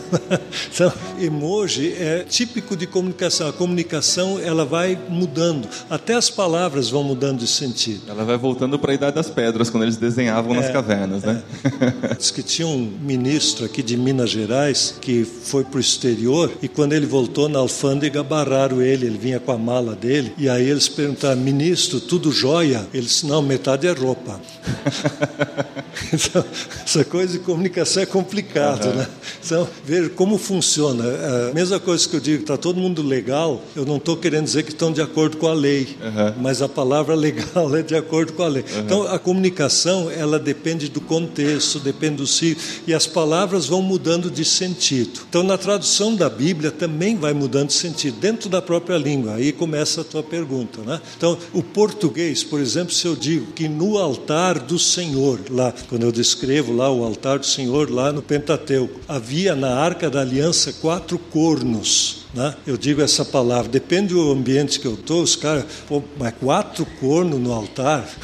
então, 0.72 0.92
emoji 1.20 1.92
é 1.98 2.15
típico 2.24 2.76
de 2.76 2.86
comunicação. 2.86 3.48
A 3.48 3.52
comunicação, 3.52 4.38
ela 4.38 4.64
vai 4.64 4.98
mudando. 5.08 5.68
Até 5.88 6.14
as 6.14 6.30
palavras 6.30 6.88
vão 6.88 7.02
mudando 7.02 7.40
de 7.40 7.46
sentido. 7.46 8.02
Ela 8.08 8.24
vai 8.24 8.36
voltando 8.36 8.78
para 8.78 8.92
a 8.92 8.94
idade 8.94 9.16
das 9.16 9.30
pedras, 9.30 9.70
quando 9.70 9.84
eles 9.84 9.96
desenhavam 9.96 10.54
nas 10.54 10.66
É, 10.66 10.72
cavernas, 10.72 11.22
né? 11.22 11.42
Diz 12.18 12.30
que 12.30 12.42
tinha 12.42 12.66
um 12.66 12.78
ministro 13.00 13.64
aqui 13.64 13.82
de 13.82 13.96
Minas 13.96 14.30
Gerais 14.30 14.94
que 15.00 15.24
foi 15.24 15.64
para 15.64 15.78
o 15.78 15.80
exterior 15.80 16.50
e 16.62 16.68
quando 16.68 16.92
ele 16.92 17.06
voltou 17.06 17.48
na 17.48 17.58
alfândega 17.58 18.22
barraram 18.22 18.80
ele, 18.82 19.06
ele 19.06 19.18
vinha 19.18 19.38
com 19.40 19.52
a 19.52 19.58
mala 19.58 19.94
dele 19.94 20.32
e 20.38 20.48
aí 20.48 20.68
eles 20.68 20.88
perguntaram, 20.88 21.40
ministro, 21.40 22.00
tudo 22.00 22.32
jóia? 22.32 22.86
Ele 22.92 23.06
disse, 23.06 23.26
não, 23.26 23.42
metade 23.42 23.86
é 23.86 23.92
roupa. 23.92 24.40
então, 26.12 26.44
essa 26.84 27.04
coisa 27.04 27.32
de 27.32 27.38
comunicação 27.38 28.02
é 28.02 28.06
complicado, 28.06 28.88
né? 28.88 29.08
Então, 29.44 29.66
veja 29.84 30.08
como 30.10 30.38
funciona. 30.38 31.04
A 31.50 31.54
mesma 31.54 31.80
coisa 31.80 32.08
que 32.08 32.16
eu 32.16 32.20
digo, 32.20 32.42
está 32.42 32.56
todo 32.56 32.78
mundo 32.78 33.02
legal, 33.02 33.62
eu 33.74 33.84
não 33.84 33.96
estou 33.96 34.16
querendo 34.16 34.44
dizer 34.44 34.62
que 34.62 34.70
estão 34.70 34.92
de 34.92 35.00
acordo 35.00 35.36
com 35.36 35.46
a 35.46 35.54
lei, 35.54 35.96
mas 36.38 36.60
a 36.60 36.68
palavra 36.68 37.14
legal 37.16 37.74
é 37.74 37.82
de 37.82 37.94
acordo 37.94 38.32
com 38.34 38.42
a 38.42 38.48
lei. 38.48 38.64
Então, 38.78 39.02
a 39.06 39.18
comunicação, 39.18 40.10
ela 40.10 40.38
depende 40.38 40.88
do 40.88 41.00
contexto, 41.00 41.80
depende 41.80 42.16
do 42.16 42.26
ciclo, 42.26 42.62
e 42.86 42.92
as 42.92 43.06
palavras 43.06 43.66
vão 43.66 43.80
mudando 43.80 44.30
de 44.30 44.44
sentido. 44.44 45.20
Então, 45.28 45.42
na 45.42 45.56
tradução 45.56 46.14
da 46.14 46.28
Bíblia 46.28 46.70
também 46.70 47.16
vai 47.16 47.32
mudando 47.32 47.68
de 47.68 47.74
sentido, 47.74 48.18
dentro 48.18 48.48
da 48.48 48.60
própria 48.60 48.98
língua. 48.98 49.34
Aí 49.34 49.52
começa 49.52 50.02
a 50.02 50.04
tua 50.04 50.22
pergunta, 50.22 50.82
né? 50.82 51.00
Então, 51.16 51.38
o 51.52 51.62
português, 51.62 52.44
por 52.44 52.60
exemplo, 52.60 52.92
se 52.92 53.06
eu 53.06 53.16
digo 53.16 53.52
que 53.52 53.68
no 53.68 53.98
altar 53.98 54.58
do 54.58 54.78
Senhor, 54.78 55.40
lá, 55.50 55.72
quando 55.88 56.02
eu 56.02 56.12
descrevo 56.12 56.74
lá 56.74 56.90
o 56.90 57.04
altar 57.04 57.38
do 57.38 57.46
Senhor, 57.46 57.90
lá 57.90 58.12
no 58.12 58.22
Pentateuco, 58.22 59.00
havia 59.08 59.54
na 59.54 59.74
Arca 59.76 60.10
da 60.10 60.20
Aliança 60.20 60.72
quatro 60.74 61.18
cornos. 61.18 62.25
Né? 62.36 62.54
Eu 62.66 62.76
digo 62.76 63.00
essa 63.00 63.24
palavra, 63.24 63.70
depende 63.70 64.12
do 64.12 64.30
ambiente 64.30 64.78
que 64.78 64.86
eu 64.86 64.92
estou, 64.92 65.22
os 65.22 65.34
caras, 65.34 65.64
pô, 65.88 66.02
mas 66.18 66.34
quatro 66.38 66.86
cornos 67.00 67.40
no 67.40 67.52
altar? 67.52 68.06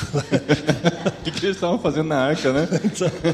O 1.22 1.24
que, 1.24 1.30
que 1.30 1.46
eles 1.46 1.56
estavam 1.56 1.78
fazendo 1.78 2.08
na 2.08 2.16
arca, 2.16 2.52
né? 2.52 2.68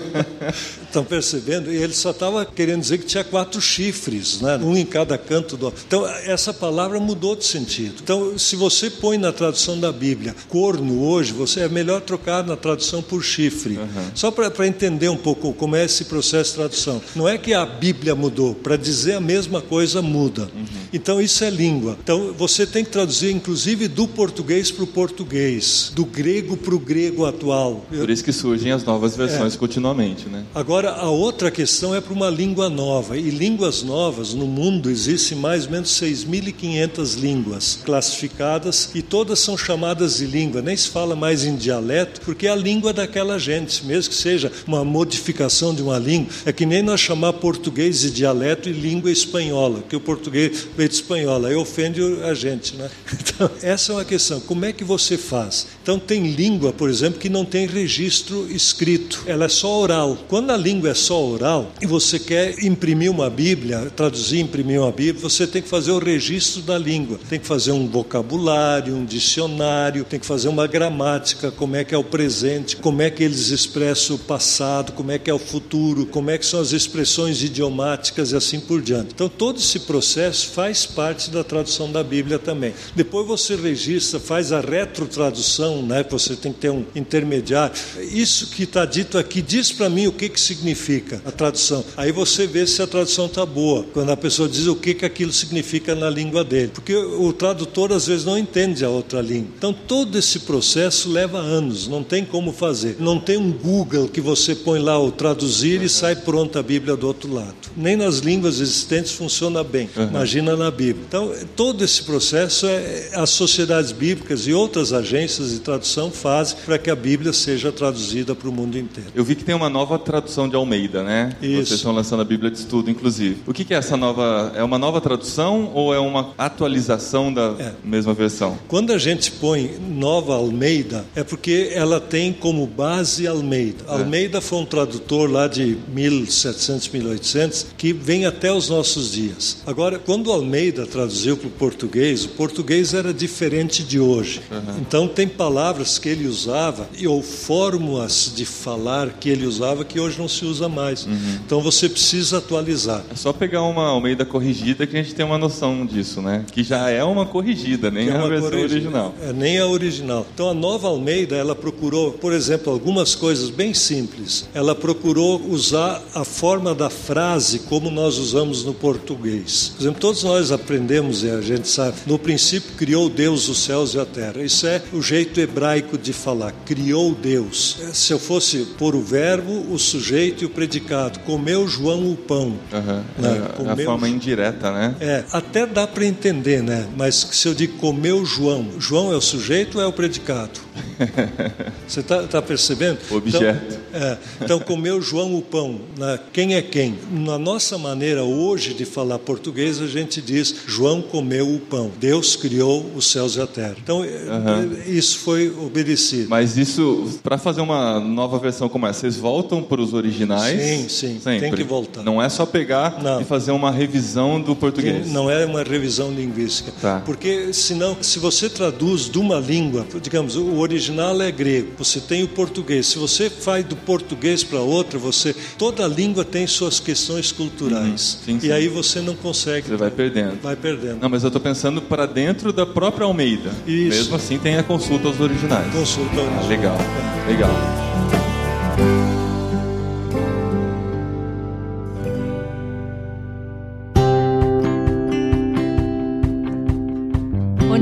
Estão 0.84 1.02
percebendo? 1.02 1.72
E 1.72 1.76
ele 1.76 1.94
só 1.94 2.10
estava 2.10 2.44
querendo 2.44 2.82
dizer 2.82 2.98
que 2.98 3.06
tinha 3.06 3.24
quatro 3.24 3.62
chifres, 3.62 4.42
né? 4.42 4.58
um 4.58 4.76
em 4.76 4.84
cada 4.84 5.16
canto 5.16 5.56
do. 5.56 5.72
Então, 5.86 6.06
essa 6.06 6.52
palavra 6.52 7.00
mudou 7.00 7.34
de 7.34 7.46
sentido. 7.46 7.94
Então, 8.02 8.38
se 8.38 8.56
você 8.56 8.90
põe 8.90 9.16
na 9.16 9.32
tradução 9.32 9.80
da 9.80 9.90
Bíblia 9.90 10.36
corno 10.48 11.02
hoje, 11.02 11.32
você 11.32 11.60
é 11.60 11.68
melhor 11.68 12.02
trocar 12.02 12.44
na 12.44 12.56
tradução 12.56 13.00
por 13.00 13.24
chifre. 13.24 13.78
Só 14.14 14.30
para 14.30 14.66
entender 14.66 15.08
um 15.08 15.16
pouco 15.16 15.54
como 15.54 15.74
é 15.74 15.86
esse 15.86 16.04
processo 16.04 16.50
de 16.50 16.56
tradução. 16.56 17.00
Não 17.16 17.26
é 17.26 17.38
que 17.38 17.54
a 17.54 17.64
Bíblia 17.64 18.14
mudou, 18.14 18.54
para 18.54 18.76
dizer 18.76 19.14
a 19.14 19.20
mesma 19.20 19.62
coisa 19.62 20.02
muda. 20.02 20.50
Então, 20.92 21.20
isso 21.20 21.44
é 21.44 21.50
língua. 21.50 21.96
Então, 22.02 22.32
você 22.36 22.66
tem 22.66 22.84
que 22.84 22.90
traduzir, 22.90 23.30
inclusive, 23.30 23.88
do 23.88 24.06
português 24.06 24.70
para 24.70 24.84
o 24.84 24.86
português, 24.86 25.92
do 25.94 26.04
grego 26.04 26.56
para 26.56 26.74
o 26.74 26.78
grego 26.78 27.26
atual. 27.26 27.86
Por 27.88 28.10
isso 28.10 28.24
que 28.24 28.32
surgem 28.32 28.72
as 28.72 28.84
novas 28.84 29.16
versões 29.16 29.56
continuamente, 29.56 30.28
né? 30.28 30.44
Agora, 30.54 30.92
a 30.92 31.10
outra 31.10 31.50
questão 31.50 31.94
é 31.94 32.00
para 32.00 32.12
uma 32.12 32.30
língua 32.30 32.68
nova. 32.68 33.16
E 33.16 33.30
línguas 33.30 33.82
novas, 33.82 34.34
no 34.34 34.46
mundo, 34.46 34.90
existem 34.90 35.36
mais 35.38 35.66
ou 35.66 35.72
menos 35.72 35.90
6.500 35.90 37.18
línguas 37.18 37.78
classificadas 37.84 38.90
e 38.94 39.02
todas 39.02 39.38
são 39.38 39.56
chamadas 39.56 40.18
de 40.18 40.26
língua. 40.26 40.62
Nem 40.62 40.76
se 40.76 40.88
fala 40.88 41.14
mais 41.14 41.44
em 41.44 41.56
dialeto, 41.56 42.20
porque 42.22 42.46
é 42.46 42.50
a 42.50 42.56
língua 42.56 42.92
daquela 42.92 43.38
gente, 43.38 43.84
mesmo 43.84 44.10
que 44.10 44.16
seja 44.16 44.50
uma 44.66 44.84
modificação 44.84 45.74
de 45.74 45.82
uma 45.82 45.98
língua. 45.98 46.32
É 46.44 46.52
que 46.52 46.66
nem 46.66 46.82
nós 46.82 47.00
chamar 47.00 47.34
português 47.34 48.00
de 48.00 48.10
dialeto 48.10 48.68
e 48.68 48.72
língua 48.72 49.10
espanhola, 49.10 49.82
que 49.88 49.96
o 49.96 50.00
português 50.00 50.57
de 50.76 50.94
espanhola, 50.94 51.48
aí 51.48 51.54
ofende 51.54 52.00
a 52.22 52.34
gente, 52.34 52.76
né? 52.76 52.90
Então, 53.38 53.50
essa 53.62 53.92
é 53.92 53.94
uma 53.94 54.04
questão. 54.04 54.40
Como 54.40 54.64
é 54.64 54.72
que 54.72 54.82
você 54.82 55.16
faz? 55.16 55.68
Então, 55.80 55.96
tem 55.96 56.32
língua, 56.32 56.72
por 56.72 56.90
exemplo, 56.90 57.20
que 57.20 57.28
não 57.28 57.44
tem 57.44 57.68
registro 57.68 58.50
escrito, 58.50 59.22
ela 59.26 59.44
é 59.44 59.48
só 59.48 59.78
oral. 59.78 60.18
Quando 60.26 60.50
a 60.50 60.56
língua 60.56 60.90
é 60.90 60.94
só 60.94 61.24
oral 61.24 61.72
e 61.80 61.86
você 61.86 62.18
quer 62.18 62.64
imprimir 62.64 63.10
uma 63.10 63.30
Bíblia, 63.30 63.92
traduzir, 63.94 64.40
imprimir 64.40 64.80
uma 64.80 64.90
Bíblia, 64.90 65.22
você 65.22 65.46
tem 65.46 65.62
que 65.62 65.68
fazer 65.68 65.92
o 65.92 65.98
registro 65.98 66.62
da 66.62 66.76
língua. 66.76 67.20
Tem 67.28 67.38
que 67.38 67.46
fazer 67.46 67.70
um 67.70 67.86
vocabulário, 67.86 68.96
um 68.96 69.04
dicionário, 69.04 70.04
tem 70.04 70.18
que 70.18 70.26
fazer 70.26 70.48
uma 70.48 70.66
gramática, 70.66 71.50
como 71.50 71.76
é 71.76 71.84
que 71.84 71.94
é 71.94 71.98
o 71.98 72.04
presente, 72.04 72.76
como 72.76 73.02
é 73.02 73.10
que 73.10 73.22
eles 73.22 73.50
expressam 73.50 74.16
o 74.16 74.18
passado, 74.18 74.92
como 74.92 75.12
é 75.12 75.18
que 75.18 75.30
é 75.30 75.34
o 75.34 75.38
futuro, 75.38 76.06
como 76.06 76.30
é 76.30 76.38
que 76.38 76.46
são 76.46 76.60
as 76.60 76.72
expressões 76.72 77.42
idiomáticas 77.42 78.32
e 78.32 78.36
assim 78.36 78.60
por 78.60 78.82
diante. 78.82 79.10
Então, 79.14 79.28
todo 79.28 79.58
esse 79.58 79.80
processo 79.80 80.47
faz 80.48 80.86
parte 80.86 81.30
da 81.30 81.44
tradução 81.44 81.90
da 81.90 82.02
Bíblia 82.02 82.38
também. 82.38 82.74
Depois 82.96 83.26
você 83.26 83.54
registra, 83.54 84.18
faz 84.18 84.52
a 84.52 84.60
retrotradução, 84.60 85.82
né? 85.82 86.04
Você 86.10 86.34
tem 86.34 86.52
que 86.52 86.60
ter 86.60 86.70
um 86.70 86.84
intermediário. 86.94 87.74
Isso 88.10 88.48
que 88.48 88.64
está 88.64 88.84
dito 88.84 89.18
aqui 89.18 89.40
diz 89.40 89.70
para 89.70 89.88
mim 89.88 90.06
o 90.06 90.12
que 90.12 90.28
que 90.28 90.40
significa 90.40 91.22
a 91.24 91.30
tradução. 91.30 91.84
Aí 91.96 92.10
você 92.10 92.46
vê 92.46 92.66
se 92.66 92.82
a 92.82 92.86
tradução 92.86 93.26
está 93.26 93.44
boa. 93.44 93.84
Quando 93.92 94.10
a 94.10 94.16
pessoa 94.16 94.48
diz 94.48 94.66
o 94.66 94.76
que 94.76 94.94
que 94.94 95.04
aquilo 95.04 95.32
significa 95.32 95.94
na 95.94 96.10
língua 96.10 96.42
dele, 96.42 96.72
porque 96.74 96.94
o 96.94 97.32
tradutor 97.32 97.92
às 97.92 98.06
vezes 98.06 98.24
não 98.24 98.38
entende 98.38 98.84
a 98.84 98.88
outra 98.88 99.20
língua. 99.20 99.50
Então 99.56 99.72
todo 99.72 100.18
esse 100.18 100.40
processo 100.40 101.10
leva 101.10 101.38
anos. 101.38 101.86
Não 101.88 102.02
tem 102.02 102.24
como 102.24 102.52
fazer. 102.52 102.96
Não 102.98 103.18
tem 103.18 103.36
um 103.36 103.52
Google 103.52 104.08
que 104.08 104.20
você 104.20 104.54
põe 104.54 104.80
lá 104.80 104.98
o 104.98 105.10
traduzir 105.10 105.82
e 105.82 105.88
sai 105.88 106.16
pronta 106.16 106.60
a 106.60 106.62
Bíblia 106.62 106.96
do 106.96 107.06
outro 107.06 107.32
lado. 107.32 107.54
Nem 107.76 107.96
nas 107.96 108.18
línguas 108.18 108.60
existentes 108.60 109.12
funciona 109.12 109.62
bem. 109.62 109.88
Imagina 110.28 110.54
na 110.56 110.70
Bíblia. 110.70 111.02
Então 111.08 111.32
todo 111.56 111.82
esse 111.82 112.02
processo 112.02 112.66
é 112.66 113.08
as 113.14 113.30
sociedades 113.30 113.92
bíblicas 113.92 114.46
e 114.46 114.52
outras 114.52 114.92
agências 114.92 115.52
de 115.52 115.60
tradução 115.60 116.10
fazem 116.10 116.58
para 116.66 116.76
que 116.76 116.90
a 116.90 116.94
Bíblia 116.94 117.32
seja 117.32 117.72
traduzida 117.72 118.34
para 118.34 118.46
o 118.46 118.52
mundo 118.52 118.76
inteiro. 118.76 119.08
Eu 119.14 119.24
vi 119.24 119.34
que 119.34 119.42
tem 119.42 119.54
uma 119.54 119.70
nova 119.70 119.98
tradução 119.98 120.46
de 120.46 120.54
Almeida, 120.54 121.02
né? 121.02 121.34
Isso. 121.40 121.54
Vocês 121.68 121.70
estão 121.80 121.92
lançando 121.92 122.20
a 122.20 122.24
Bíblia 122.26 122.50
de 122.50 122.58
Estudo, 122.58 122.90
inclusive. 122.90 123.38
O 123.46 123.54
que, 123.54 123.64
que 123.64 123.72
é 123.72 123.78
essa 123.78 123.96
nova? 123.96 124.52
É 124.54 124.62
uma 124.62 124.78
nova 124.78 125.00
tradução 125.00 125.70
ou 125.74 125.94
é 125.94 125.98
uma 125.98 126.34
atualização 126.36 127.32
da 127.32 127.54
É. 127.58 127.72
mesma 127.82 128.12
versão? 128.12 128.58
Quando 128.68 128.92
a 128.92 128.98
gente 128.98 129.30
põe 129.32 129.78
Nova 129.88 130.34
Almeida, 130.34 131.06
é 131.16 131.24
porque 131.24 131.70
ela 131.72 132.00
tem 132.02 132.34
como 132.34 132.66
base 132.66 133.26
Almeida. 133.26 133.82
Almeida 133.86 134.42
foi 134.42 134.58
um 134.58 134.66
tradutor 134.66 135.30
lá 135.30 135.48
de 135.48 135.78
1700, 135.88 136.88
1800, 136.90 137.66
que 137.78 137.94
vem 137.94 138.26
até 138.26 138.52
os 138.52 138.68
nossos 138.68 139.12
dias. 139.12 139.62
Agora, 139.66 139.98
quando 139.98 140.17
quando 140.18 140.32
Almeida 140.32 140.84
traduziu 140.84 141.36
para 141.36 141.46
o 141.46 141.50
português, 141.50 142.24
o 142.24 142.30
português 142.30 142.92
era 142.92 143.14
diferente 143.14 143.84
de 143.84 144.00
hoje. 144.00 144.40
Uhum. 144.50 144.78
Então 144.80 145.06
tem 145.06 145.28
palavras 145.28 145.96
que 145.96 146.08
ele 146.08 146.26
usava 146.26 146.88
ou 147.06 147.22
fórmulas 147.22 148.32
de 148.34 148.44
falar 148.44 149.10
que 149.20 149.28
ele 149.28 149.46
usava 149.46 149.84
que 149.84 150.00
hoje 150.00 150.18
não 150.18 150.26
se 150.26 150.44
usa 150.44 150.68
mais. 150.68 151.06
Uhum. 151.06 151.38
Então 151.46 151.60
você 151.60 151.88
precisa 151.88 152.38
atualizar. 152.38 153.04
É 153.12 153.14
só 153.14 153.32
pegar 153.32 153.62
uma 153.62 153.86
Almeida 153.86 154.24
corrigida 154.24 154.88
que 154.88 154.96
a 154.96 155.00
gente 155.00 155.14
tem 155.14 155.24
uma 155.24 155.38
noção 155.38 155.86
disso, 155.86 156.20
né? 156.20 156.44
Que 156.50 156.64
já 156.64 156.90
é 156.90 157.04
uma 157.04 157.24
corrigida, 157.24 157.88
nem 157.88 158.08
é 158.08 158.16
a 158.16 158.26
versão 158.26 158.50
corrigida. 158.50 158.74
original. 158.74 159.14
É, 159.22 159.32
nem 159.32 159.58
a 159.60 159.68
original. 159.68 160.26
Então 160.34 160.50
a 160.50 160.54
nova 160.54 160.88
Almeida, 160.88 161.36
ela 161.36 161.54
procurou, 161.54 162.10
por 162.10 162.32
exemplo, 162.32 162.72
algumas 162.72 163.14
coisas 163.14 163.50
bem 163.50 163.72
simples. 163.72 164.48
Ela 164.52 164.74
procurou 164.74 165.40
usar 165.48 166.02
a 166.12 166.24
forma 166.24 166.74
da 166.74 166.90
frase 166.90 167.60
como 167.60 167.88
nós 167.88 168.18
usamos 168.18 168.64
no 168.64 168.74
português. 168.74 169.74
Por 169.76 169.82
exemplo, 169.84 170.07
todos 170.08 170.24
nós 170.24 170.50
aprendemos 170.50 171.22
e 171.22 171.28
a 171.28 171.38
gente 171.42 171.68
sabe, 171.68 171.98
no 172.06 172.18
princípio 172.18 172.72
criou 172.78 173.10
Deus 173.10 173.46
os 173.46 173.58
céus 173.58 173.92
e 173.92 174.00
a 174.00 174.06
terra. 174.06 174.42
Isso 174.42 174.66
é 174.66 174.80
o 174.90 175.02
jeito 175.02 175.38
hebraico 175.38 175.98
de 175.98 176.14
falar, 176.14 176.50
criou 176.64 177.14
Deus. 177.14 177.76
Se 177.92 178.14
eu 178.14 178.18
fosse 178.18 178.64
pôr 178.78 178.94
o 178.94 179.02
verbo, 179.02 179.70
o 179.70 179.78
sujeito 179.78 180.42
e 180.42 180.46
o 180.46 180.48
predicado, 180.48 181.18
comeu 181.20 181.68
João 181.68 182.10
o 182.10 182.16
pão. 182.16 182.58
Uhum. 182.72 183.04
Né? 183.18 183.42
É, 183.66 183.70
a 183.70 183.76
forma 183.84 184.08
indireta, 184.08 184.72
né? 184.72 184.96
É, 184.98 185.24
até 185.30 185.66
dá 185.66 185.86
para 185.86 186.06
entender, 186.06 186.62
né? 186.62 186.88
Mas 186.96 187.28
se 187.30 187.46
eu 187.46 187.52
digo 187.52 187.76
comeu 187.76 188.24
João, 188.24 188.66
João 188.78 189.12
é 189.12 189.16
o 189.16 189.20
sujeito 189.20 189.76
ou 189.76 189.84
é 189.84 189.86
o 189.86 189.92
predicado? 189.92 190.58
Você 191.86 192.00
está 192.00 192.22
tá 192.24 192.42
percebendo? 192.42 192.98
Objeto. 193.10 193.78
Então, 193.90 194.00
é, 194.00 194.18
então, 194.42 194.60
comeu 194.60 195.00
João 195.00 195.34
o 195.36 195.42
pão. 195.42 195.80
Né? 195.96 196.18
Quem 196.32 196.54
é 196.54 196.62
quem? 196.62 196.98
Na 197.10 197.38
nossa 197.38 197.78
maneira 197.78 198.24
hoje 198.24 198.74
de 198.74 198.84
falar 198.84 199.18
português, 199.18 199.80
a 199.80 199.86
gente 199.86 200.20
diz 200.20 200.54
João 200.66 201.00
comeu 201.00 201.48
o 201.48 201.58
pão. 201.58 201.90
Deus 201.98 202.36
criou 202.36 202.90
os 202.94 203.10
céus 203.10 203.36
e 203.36 203.40
a 203.40 203.46
terra. 203.46 203.76
Então, 203.82 204.00
uhum. 204.00 204.82
isso 204.86 205.18
foi 205.18 205.48
obedecido. 205.48 206.28
Mas 206.28 206.56
isso, 206.56 207.18
para 207.22 207.38
fazer 207.38 207.60
uma 207.60 208.00
nova 208.00 208.38
versão 208.38 208.68
como 208.68 208.86
essa, 208.86 209.00
vocês 209.00 209.16
voltam 209.16 209.62
para 209.62 209.80
os 209.80 209.94
originais? 209.94 210.60
Sim, 210.60 210.88
sim. 210.88 211.20
Sempre. 211.20 211.40
Tem 211.40 211.52
que 211.52 211.64
voltar. 211.64 212.02
Não 212.02 212.22
é 212.22 212.28
só 212.28 212.44
pegar 212.44 213.02
não. 213.02 213.20
e 213.20 213.24
fazer 213.24 213.52
uma 213.52 213.70
revisão 213.70 214.40
do 214.40 214.54
português. 214.54 215.10
Não 215.10 215.30
é 215.30 215.44
uma 215.44 215.62
revisão 215.62 216.10
linguística. 216.10 216.72
Tá. 216.80 217.02
Porque, 217.04 217.52
senão, 217.52 217.96
se 218.00 218.18
você 218.18 218.48
traduz 218.48 219.08
de 219.08 219.18
uma 219.18 219.38
língua, 219.38 219.86
digamos, 220.02 220.36
o 220.36 220.58
original 220.58 220.87
é 221.22 221.30
grego, 221.30 221.70
você 221.78 222.00
tem 222.00 222.22
o 222.22 222.28
português. 222.28 222.86
Se 222.86 222.98
você 222.98 223.28
faz 223.28 223.64
do 223.64 223.76
português 223.76 224.42
para 224.42 224.60
outra, 224.60 224.98
você 224.98 225.34
toda 225.56 225.86
língua 225.86 226.24
tem 226.24 226.46
suas 226.46 226.80
questões 226.80 227.32
culturais. 227.32 228.18
Uhum, 228.20 228.34
sim, 228.34 228.40
sim. 228.40 228.46
E 228.46 228.52
aí 228.52 228.68
você 228.68 229.00
não 229.00 229.14
consegue. 229.14 229.68
Você 229.68 229.76
vai 229.76 229.90
perdendo. 229.90 230.40
Vai 230.42 230.56
perdendo. 230.56 231.00
Não, 231.00 231.08
mas 231.08 231.22
eu 231.22 231.28
estou 231.28 231.40
pensando 231.40 231.82
para 231.82 232.06
dentro 232.06 232.52
da 232.52 232.66
própria 232.66 233.04
Almeida. 233.04 233.50
Isso. 233.66 233.96
Mesmo 233.96 234.16
assim 234.16 234.38
tem 234.38 234.56
a 234.56 234.62
consulta 234.62 235.08
aos 235.08 235.20
originais. 235.20 235.72
Consulta 235.72 236.20
aos 236.20 236.28
originais. 236.28 236.44
Ah, 236.44 236.48
legal. 236.48 236.78
É. 237.26 237.30
Legal. 237.30 238.27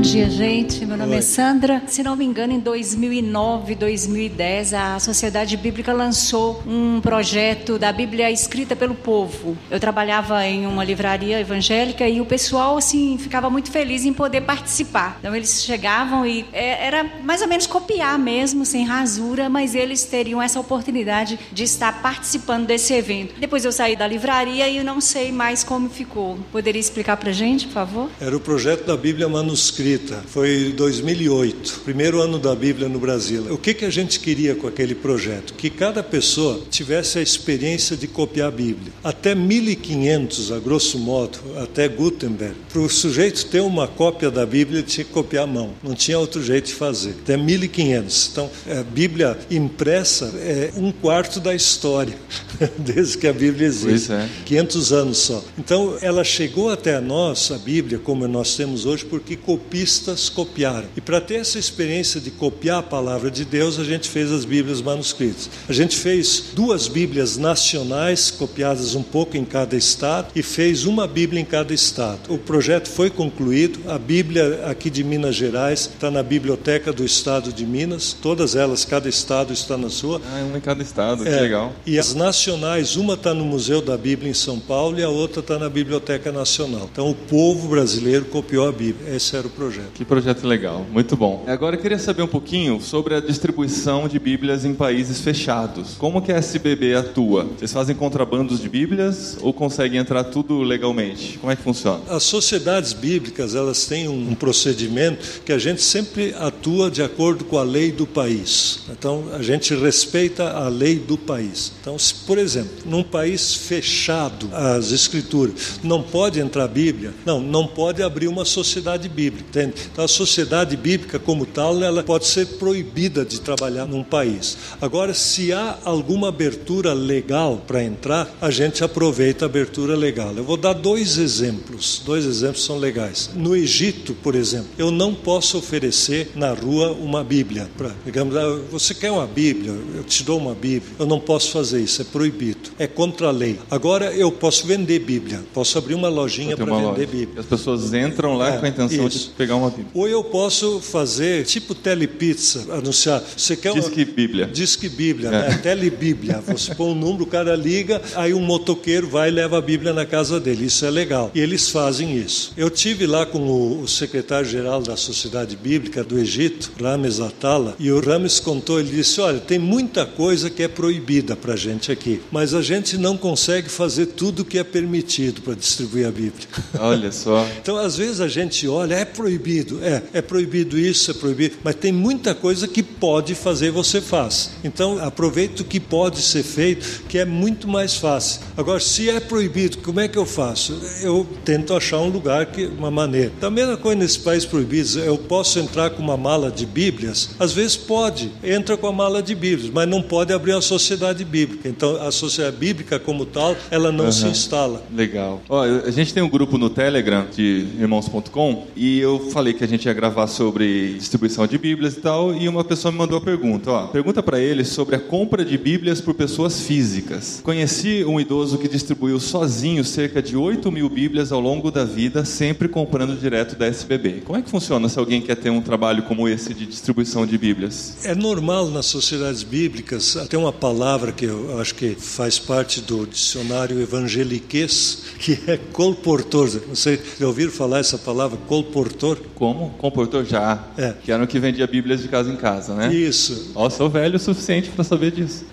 Dia, 0.07 0.29
gente. 0.29 0.85
Meu 0.85 0.95
nome 0.95 1.11
é 1.11 1.15
Oi. 1.15 1.19
é 1.19 1.21
Sandra. 1.21 1.83
Se 1.85 2.01
não 2.01 2.15
me 2.15 2.23
engano, 2.23 2.53
em 2.53 2.59
2009, 2.61 3.75
2010, 3.75 4.73
a 4.73 4.99
Sociedade 5.01 5.57
Bíblica 5.57 5.91
lançou 5.91 6.63
um 6.65 7.01
projeto 7.01 7.77
da 7.77 7.91
Bíblia 7.91 8.31
escrita 8.31 8.73
pelo 8.73 8.95
povo. 8.95 9.57
Eu 9.69 9.81
trabalhava 9.81 10.45
em 10.45 10.65
uma 10.65 10.85
livraria 10.85 11.41
evangélica 11.41 12.07
e 12.07 12.21
o 12.21 12.25
pessoal, 12.25 12.77
assim, 12.77 13.17
ficava 13.17 13.49
muito 13.49 13.69
feliz 13.69 14.05
em 14.05 14.13
poder 14.13 14.41
participar. 14.41 15.17
Então, 15.19 15.35
eles 15.35 15.63
chegavam 15.65 16.25
e 16.25 16.45
é, 16.53 16.87
era 16.87 17.03
mais 17.21 17.41
ou 17.41 17.47
menos 17.49 17.67
copiar 17.67 18.17
mesmo, 18.17 18.65
sem 18.65 18.85
rasura, 18.85 19.49
mas 19.49 19.75
eles 19.75 20.05
teriam 20.05 20.41
essa 20.41 20.57
oportunidade 20.57 21.37
de 21.51 21.63
estar 21.65 22.01
participando 22.01 22.65
desse 22.65 22.93
evento. 22.93 23.35
Depois 23.37 23.65
eu 23.65 23.73
saí 23.73 23.97
da 23.97 24.07
livraria 24.07 24.69
e 24.69 24.77
eu 24.77 24.85
não 24.85 25.01
sei 25.01 25.33
mais 25.33 25.65
como 25.65 25.89
ficou. 25.89 26.39
Poderia 26.49 26.79
explicar 26.79 27.17
pra 27.17 27.33
gente, 27.33 27.65
por 27.67 27.73
favor? 27.73 28.09
Era 28.21 28.37
o 28.37 28.39
projeto 28.39 28.85
da 28.85 28.95
Bíblia 28.95 29.27
manuscrita 29.27 29.96
Foi 30.27 30.73
2008, 30.75 31.81
primeiro 31.83 32.21
ano 32.21 32.37
da 32.37 32.53
Bíblia 32.55 32.87
no 32.87 32.99
Brasil. 32.99 33.45
O 33.49 33.57
que, 33.57 33.73
que 33.73 33.85
a 33.85 33.89
gente 33.89 34.19
queria 34.19 34.55
com 34.55 34.67
aquele 34.67 34.93
projeto? 34.93 35.53
Que 35.53 35.69
cada 35.69 36.03
pessoa 36.03 36.61
tivesse 36.69 37.19
a 37.19 37.21
experiência 37.21 37.97
de 37.97 38.07
copiar 38.07 38.49
a 38.49 38.51
Bíblia. 38.51 38.91
Até 39.03 39.33
1500, 39.33 40.51
a 40.51 40.59
grosso 40.59 40.99
modo, 40.99 41.39
até 41.57 41.87
Gutenberg, 41.87 42.55
para 42.69 42.81
o 42.81 42.89
sujeito 42.89 43.45
ter 43.47 43.61
uma 43.61 43.87
cópia 43.87 44.29
da 44.29 44.45
Bíblia, 44.45 44.79
ele 44.79 44.87
tinha 44.87 45.05
que 45.05 45.11
copiar 45.11 45.45
a 45.45 45.47
mão. 45.47 45.73
Não 45.83 45.93
tinha 45.93 46.19
outro 46.19 46.43
jeito 46.43 46.67
de 46.67 46.73
fazer. 46.73 47.15
Até 47.23 47.37
1500. 47.37 48.29
Então, 48.31 48.49
a 48.69 48.83
Bíblia 48.83 49.37
impressa 49.49 50.25
é 50.37 50.71
um 50.75 50.91
quarto 50.91 51.39
da 51.39 51.55
história, 51.55 52.17
desde 52.77 53.17
que 53.17 53.27
a 53.27 53.33
Bíblia 53.33 53.67
existe. 53.67 54.07
Pois 54.07 54.09
é. 54.09 54.29
500 54.45 54.93
anos 54.93 55.17
só. 55.17 55.43
Então, 55.57 55.97
ela 56.01 56.23
chegou 56.23 56.69
até 56.69 56.99
nós, 56.99 57.51
a 57.51 57.57
Bíblia, 57.57 57.99
como 57.99 58.27
nós 58.27 58.55
temos 58.55 58.85
hoje, 58.85 59.05
porque 59.05 59.35
copia 59.35 59.86
copistas 59.87 60.27
copiaram. 60.27 60.87
E 60.97 61.01
para 61.01 61.21
ter 61.21 61.35
essa 61.35 61.57
experiência 61.57 62.19
de 62.19 62.29
copiar 62.29 62.79
a 62.79 62.83
palavra 62.83 63.31
de 63.31 63.45
Deus, 63.45 63.79
a 63.79 63.85
gente 63.85 64.09
fez 64.09 64.31
as 64.31 64.43
Bíblias 64.43 64.81
manuscritas. 64.81 65.49
A 65.67 65.71
gente 65.71 65.95
fez 65.95 66.45
duas 66.53 66.89
Bíblias 66.89 67.37
nacionais, 67.37 68.29
copiadas 68.29 68.95
um 68.95 69.03
pouco 69.03 69.37
em 69.37 69.45
cada 69.45 69.77
estado, 69.77 70.27
e 70.35 70.43
fez 70.43 70.85
uma 70.85 71.07
Bíblia 71.07 71.41
em 71.41 71.45
cada 71.45 71.73
estado. 71.73 72.19
O 72.27 72.37
projeto 72.37 72.89
foi 72.89 73.09
concluído, 73.09 73.79
a 73.89 73.97
Bíblia 73.97 74.65
aqui 74.65 74.89
de 74.89 75.03
Minas 75.05 75.35
Gerais 75.35 75.89
está 75.93 76.11
na 76.11 76.21
Biblioteca 76.21 76.91
do 76.91 77.05
Estado 77.05 77.53
de 77.53 77.65
Minas, 77.65 78.11
todas 78.21 78.55
elas, 78.55 78.83
cada 78.83 79.07
estado 79.07 79.53
está 79.53 79.77
na 79.77 79.89
sua. 79.89 80.21
Ah, 80.25 80.43
uma 80.43 80.57
em 80.57 80.61
cada 80.61 80.83
estado, 80.83 81.23
que 81.23 81.29
é, 81.29 81.41
legal. 81.41 81.73
E 81.85 81.97
as 81.97 82.13
nacionais, 82.13 82.97
uma 82.97 83.13
está 83.13 83.33
no 83.33 83.45
Museu 83.45 83.81
da 83.81 83.97
Bíblia 83.97 84.31
em 84.31 84.33
São 84.33 84.59
Paulo 84.59 84.99
e 84.99 85.03
a 85.03 85.09
outra 85.09 85.39
está 85.39 85.57
na 85.57 85.69
Biblioteca 85.69 86.29
Nacional. 86.31 86.89
Então 86.91 87.09
o 87.09 87.15
povo 87.15 87.69
brasileiro 87.69 88.25
copiou 88.25 88.67
a 88.67 88.71
Bíblia. 88.71 89.15
Esse 89.15 89.35
era 89.35 89.47
o 89.47 89.49
projeto 89.49 89.66
projeto. 89.67 89.91
Que 89.93 90.05
projeto 90.05 90.47
legal, 90.47 90.85
muito 90.91 91.15
bom. 91.15 91.43
Agora 91.47 91.75
eu 91.75 91.81
queria 91.81 91.99
saber 91.99 92.21
um 92.21 92.27
pouquinho 92.27 92.81
sobre 92.81 93.15
a 93.15 93.19
distribuição 93.19 94.07
de 94.07 94.17
Bíblias 94.17 94.63
em 94.63 94.73
países 94.73 95.19
fechados. 95.19 95.95
Como 95.97 96.21
que 96.21 96.31
a 96.31 96.37
SBB 96.37 96.95
atua? 96.95 97.45
Vocês 97.57 97.71
fazem 97.73 97.95
contrabandos 97.95 98.61
de 98.61 98.69
Bíblias 98.69 99.37
ou 99.41 99.51
conseguem 99.51 99.99
entrar 99.99 100.23
tudo 100.25 100.61
legalmente? 100.61 101.37
Como 101.37 101.51
é 101.51 101.55
que 101.55 101.61
funciona? 101.61 102.01
As 102.09 102.23
sociedades 102.23 102.93
bíblicas, 102.93 103.55
elas 103.55 103.85
têm 103.85 104.07
um 104.07 104.33
procedimento 104.33 105.41
que 105.45 105.51
a 105.51 105.57
gente 105.57 105.81
sempre 105.81 106.33
atua 106.39 106.89
de 106.89 107.01
acordo 107.01 107.43
com 107.43 107.57
a 107.57 107.63
lei 107.63 107.91
do 107.91 108.07
país. 108.07 108.79
Então, 108.89 109.25
a 109.33 109.41
gente 109.41 109.75
respeita 109.75 110.49
a 110.49 110.69
lei 110.69 110.95
do 110.95 111.17
país. 111.17 111.73
Então, 111.81 111.97
se, 111.99 112.13
por 112.13 112.37
exemplo, 112.37 112.71
num 112.85 113.03
país 113.03 113.53
fechado, 113.53 114.49
as 114.53 114.91
escrituras, 114.91 115.79
não 115.83 116.01
pode 116.01 116.39
entrar 116.39 116.67
Bíblia? 116.67 117.13
Não, 117.25 117.39
não 117.39 117.67
pode 117.67 118.01
abrir 118.01 118.27
uma 118.27 118.45
sociedade 118.45 119.09
bíblica. 119.09 119.56
Entende? 119.57 119.73
Então, 119.91 120.05
a 120.05 120.07
sociedade 120.07 120.77
bíblica, 120.77 121.17
como 121.17 121.43
tal, 121.43 121.81
ela 121.81 122.03
pode 122.03 122.27
ser 122.27 122.45
proibida 122.45 123.25
de 123.25 123.41
trabalhar 123.41 123.87
num 123.87 124.03
país. 124.03 124.55
Agora, 124.79 125.15
se 125.15 125.51
há 125.51 125.79
alguma 125.83 126.29
abertura 126.29 126.93
legal 126.93 127.63
para 127.65 127.83
entrar, 127.83 128.29
a 128.39 128.51
gente 128.51 128.83
aproveita 128.83 129.45
a 129.45 129.47
abertura 129.47 129.95
legal. 129.95 130.31
Eu 130.35 130.43
vou 130.43 130.57
dar 130.57 130.73
dois 130.73 131.17
exemplos. 131.17 132.03
Dois 132.05 132.25
exemplos 132.25 132.63
são 132.63 132.77
legais. 132.77 133.31
No 133.33 133.55
Egito, 133.55 134.13
por 134.13 134.35
exemplo, 134.35 134.67
eu 134.77 134.91
não 134.91 135.15
posso 135.15 135.57
oferecer 135.57 136.31
na 136.35 136.53
rua 136.53 136.91
uma 136.91 137.23
Bíblia. 137.23 137.67
Pra, 137.75 137.91
digamos, 138.05 138.35
ah, 138.35 138.59
você 138.71 138.93
quer 138.93 139.09
uma 139.09 139.25
Bíblia? 139.25 139.71
Eu 139.95 140.03
te 140.03 140.23
dou 140.23 140.37
uma 140.37 140.53
Bíblia. 140.53 140.91
Eu 140.99 141.07
não 141.07 141.19
posso 141.19 141.51
fazer 141.51 141.81
isso, 141.81 142.01
é 142.01 142.05
proibido. 142.05 142.69
É 142.77 142.85
contra 142.85 143.29
a 143.29 143.31
lei. 143.31 143.59
Agora, 143.71 144.13
eu 144.13 144.31
posso 144.31 144.67
vender 144.67 144.99
Bíblia. 144.99 145.41
Posso 145.51 145.77
abrir 145.79 145.95
uma 145.95 146.09
lojinha 146.09 146.55
para 146.55 146.65
vender 146.65 146.83
loja. 146.83 147.07
Bíblia. 147.07 147.39
As 147.39 147.45
pessoas 147.45 147.91
entram 147.93 148.37
lá 148.37 148.53
é, 148.53 148.57
com 148.59 148.65
a 148.65 148.69
intenção 148.69 149.07
isso. 149.07 149.29
de 149.29 149.46
pegar 149.46 149.46
uma 149.55 149.69
Bíblia. 149.69 149.91
Ou 149.93 150.07
eu 150.07 150.23
posso 150.23 150.79
fazer 150.79 151.45
tipo 151.45 151.73
telepizza, 151.73 152.73
anunciar. 152.73 153.23
Você 153.35 153.55
quer 153.55 153.71
uma... 153.71 153.81
Disque 153.81 154.05
Bíblia. 154.05 154.45
Disque 154.47 154.89
Bíblia, 154.89 155.29
é. 155.29 155.31
né? 155.31 155.57
Telebíblia. 155.63 156.41
Você 156.47 156.75
põe 156.75 156.91
um 156.91 156.95
número, 156.95 157.23
o 157.23 157.27
cara 157.27 157.55
liga, 157.55 158.01
aí 158.15 158.33
um 158.33 158.41
motoqueiro 158.41 159.07
vai 159.07 159.29
e 159.29 159.31
leva 159.31 159.57
a 159.57 159.61
Bíblia 159.61 159.93
na 159.93 160.05
casa 160.05 160.39
dele. 160.39 160.65
Isso 160.65 160.85
é 160.85 160.89
legal. 160.89 161.31
E 161.33 161.39
eles 161.39 161.69
fazem 161.69 162.17
isso. 162.17 162.53
Eu 162.57 162.69
tive 162.69 163.05
lá 163.05 163.25
com 163.25 163.39
o, 163.39 163.81
o 163.81 163.87
secretário-geral 163.87 164.81
da 164.81 164.95
Sociedade 164.95 165.55
Bíblica 165.55 166.03
do 166.03 166.19
Egito, 166.19 166.71
Rames 166.81 167.19
Atala, 167.19 167.75
e 167.79 167.91
o 167.91 167.99
Rames 167.99 168.39
contou, 168.39 168.79
ele 168.79 168.95
disse, 168.95 169.19
olha, 169.21 169.39
tem 169.39 169.59
muita 169.59 170.05
coisa 170.05 170.49
que 170.49 170.63
é 170.63 170.67
proibida 170.67 171.35
para 171.35 171.53
a 171.53 171.57
gente 171.57 171.91
aqui, 171.91 172.21
mas 172.31 172.53
a 172.53 172.61
gente 172.61 172.97
não 172.97 173.17
consegue 173.17 173.69
fazer 173.69 174.07
tudo 174.07 174.45
que 174.45 174.57
é 174.57 174.63
permitido 174.63 175.41
para 175.41 175.53
distribuir 175.53 176.07
a 176.07 176.11
Bíblia. 176.11 176.47
Olha 176.79 177.11
só. 177.11 177.47
então, 177.61 177.77
às 177.77 177.97
vezes 177.97 178.21
a 178.21 178.27
gente 178.27 178.67
olha, 178.67 178.95
é 178.95 179.05
proibido 179.05 179.36
proibido. 179.37 179.79
É, 179.83 180.03
é 180.13 180.21
proibido 180.21 180.77
isso, 180.77 181.11
é 181.11 181.13
proibido. 181.13 181.57
Mas 181.63 181.75
tem 181.75 181.91
muita 181.91 182.33
coisa 182.33 182.67
que 182.67 182.81
pode 182.81 183.35
fazer, 183.35 183.71
você 183.71 184.01
faz. 184.01 184.51
Então, 184.63 185.03
aproveita 185.03 185.61
o 185.61 185.65
que 185.65 185.79
pode 185.79 186.21
ser 186.21 186.43
feito, 186.43 187.03
que 187.07 187.17
é 187.17 187.25
muito 187.25 187.67
mais 187.67 187.95
fácil. 187.95 188.41
Agora, 188.57 188.79
se 188.79 189.09
é 189.09 189.19
proibido, 189.19 189.77
como 189.79 189.99
é 189.99 190.07
que 190.07 190.17
eu 190.17 190.25
faço? 190.25 190.79
Eu 191.01 191.27
tento 191.45 191.73
achar 191.73 191.99
um 191.99 192.09
lugar, 192.09 192.47
que 192.47 192.65
uma 192.65 192.91
maneira. 192.91 193.31
Da 193.39 193.49
mesma 193.49 193.77
coisa 193.77 193.99
nesses 193.99 194.17
países 194.17 194.47
proibidos, 194.47 194.95
eu 194.95 195.17
posso 195.17 195.59
entrar 195.59 195.91
com 195.91 196.01
uma 196.01 196.17
mala 196.17 196.51
de 196.51 196.65
Bíblias? 196.65 197.29
Às 197.39 197.53
vezes 197.53 197.77
pode, 197.77 198.31
entra 198.43 198.75
com 198.75 198.87
a 198.87 198.91
mala 198.91 199.21
de 199.21 199.35
Bíblias, 199.35 199.71
mas 199.71 199.87
não 199.87 200.01
pode 200.01 200.33
abrir 200.33 200.53
uma 200.53 200.61
sociedade 200.61 201.23
bíblica. 201.23 201.69
Então, 201.69 202.01
a 202.01 202.11
sociedade 202.11 202.57
bíblica 202.57 202.99
como 202.99 203.25
tal, 203.25 203.55
ela 203.69 203.91
não 203.91 204.05
uhum. 204.05 204.11
se 204.11 204.27
instala. 204.27 204.83
Legal. 204.93 205.41
Ó, 205.47 205.61
a 205.61 205.91
gente 205.91 206.13
tem 206.13 206.23
um 206.23 206.29
grupo 206.29 206.57
no 206.57 206.69
Telegram 206.69 207.27
de 207.33 207.67
irmãos.com 207.79 208.67
e 208.75 208.99
eu 208.99 209.19
falei 209.27 209.53
que 209.53 209.63
a 209.63 209.67
gente 209.67 209.85
ia 209.85 209.93
gravar 209.93 210.27
sobre 210.27 210.93
distribuição 210.93 211.45
de 211.45 211.57
Bíblias 211.57 211.95
e 211.95 212.01
tal, 212.01 212.33
e 212.33 212.47
uma 212.47 212.63
pessoa 212.63 212.91
me 212.91 212.97
mandou 212.97 213.17
a 213.17 213.21
pergunta. 213.21 213.71
Ó, 213.71 213.87
pergunta 213.87 214.23
para 214.23 214.39
ele 214.39 214.63
sobre 214.63 214.95
a 214.95 214.99
compra 214.99 215.43
de 215.43 215.57
Bíblias 215.57 216.01
por 216.01 216.13
pessoas 216.13 216.61
físicas. 216.61 217.41
Conheci 217.43 218.03
um 218.05 218.19
idoso 218.19 218.57
que 218.57 218.67
distribuiu 218.67 219.19
sozinho 219.19 219.83
cerca 219.83 220.21
de 220.21 220.35
8 220.35 220.71
mil 220.71 220.89
Bíblias 220.89 221.31
ao 221.31 221.39
longo 221.39 221.69
da 221.69 221.83
vida, 221.83 222.25
sempre 222.25 222.67
comprando 222.67 223.19
direto 223.19 223.55
da 223.55 223.67
SBB. 223.67 224.21
Como 224.25 224.37
é 224.37 224.41
que 224.41 224.49
funciona 224.49 224.89
se 224.89 224.97
alguém 224.99 225.21
quer 225.21 225.35
ter 225.35 225.49
um 225.49 225.61
trabalho 225.61 226.03
como 226.03 226.27
esse 226.27 226.53
de 226.53 226.65
distribuição 226.65 227.25
de 227.25 227.37
Bíblias? 227.37 227.97
É 228.03 228.15
normal 228.15 228.67
nas 228.69 228.85
sociedades 228.85 229.43
bíblicas, 229.43 230.17
até 230.17 230.37
uma 230.37 230.53
palavra 230.53 231.11
que 231.11 231.25
eu 231.25 231.59
acho 231.59 231.75
que 231.75 231.95
faz 231.95 232.39
parte 232.39 232.81
do 232.81 233.05
dicionário 233.05 233.79
evangeliquez, 233.81 235.03
que 235.19 235.39
é 235.47 235.57
colportor. 235.57 236.49
Sei, 236.73 236.99
já 237.19 237.27
ouviram 237.27 237.51
falar 237.51 237.79
essa 237.79 237.97
palavra, 237.97 238.37
colportor? 238.47 239.16
Como? 239.35 239.71
Comportor 239.77 240.25
já. 240.25 240.63
É. 240.77 240.93
Que 241.03 241.11
era 241.11 241.23
o 241.23 241.27
que 241.27 241.39
vendia 241.39 241.67
Bíblias 241.67 242.01
de 242.01 242.07
casa 242.07 242.31
em 242.31 242.35
casa, 242.35 242.73
né? 242.73 242.93
Isso. 242.93 243.51
Ó, 243.55 243.69
sou 243.69 243.89
velho 243.89 244.15
o 244.15 244.19
suficiente 244.19 244.69
para 244.69 244.83
saber 244.83 245.11
disso. 245.11 245.45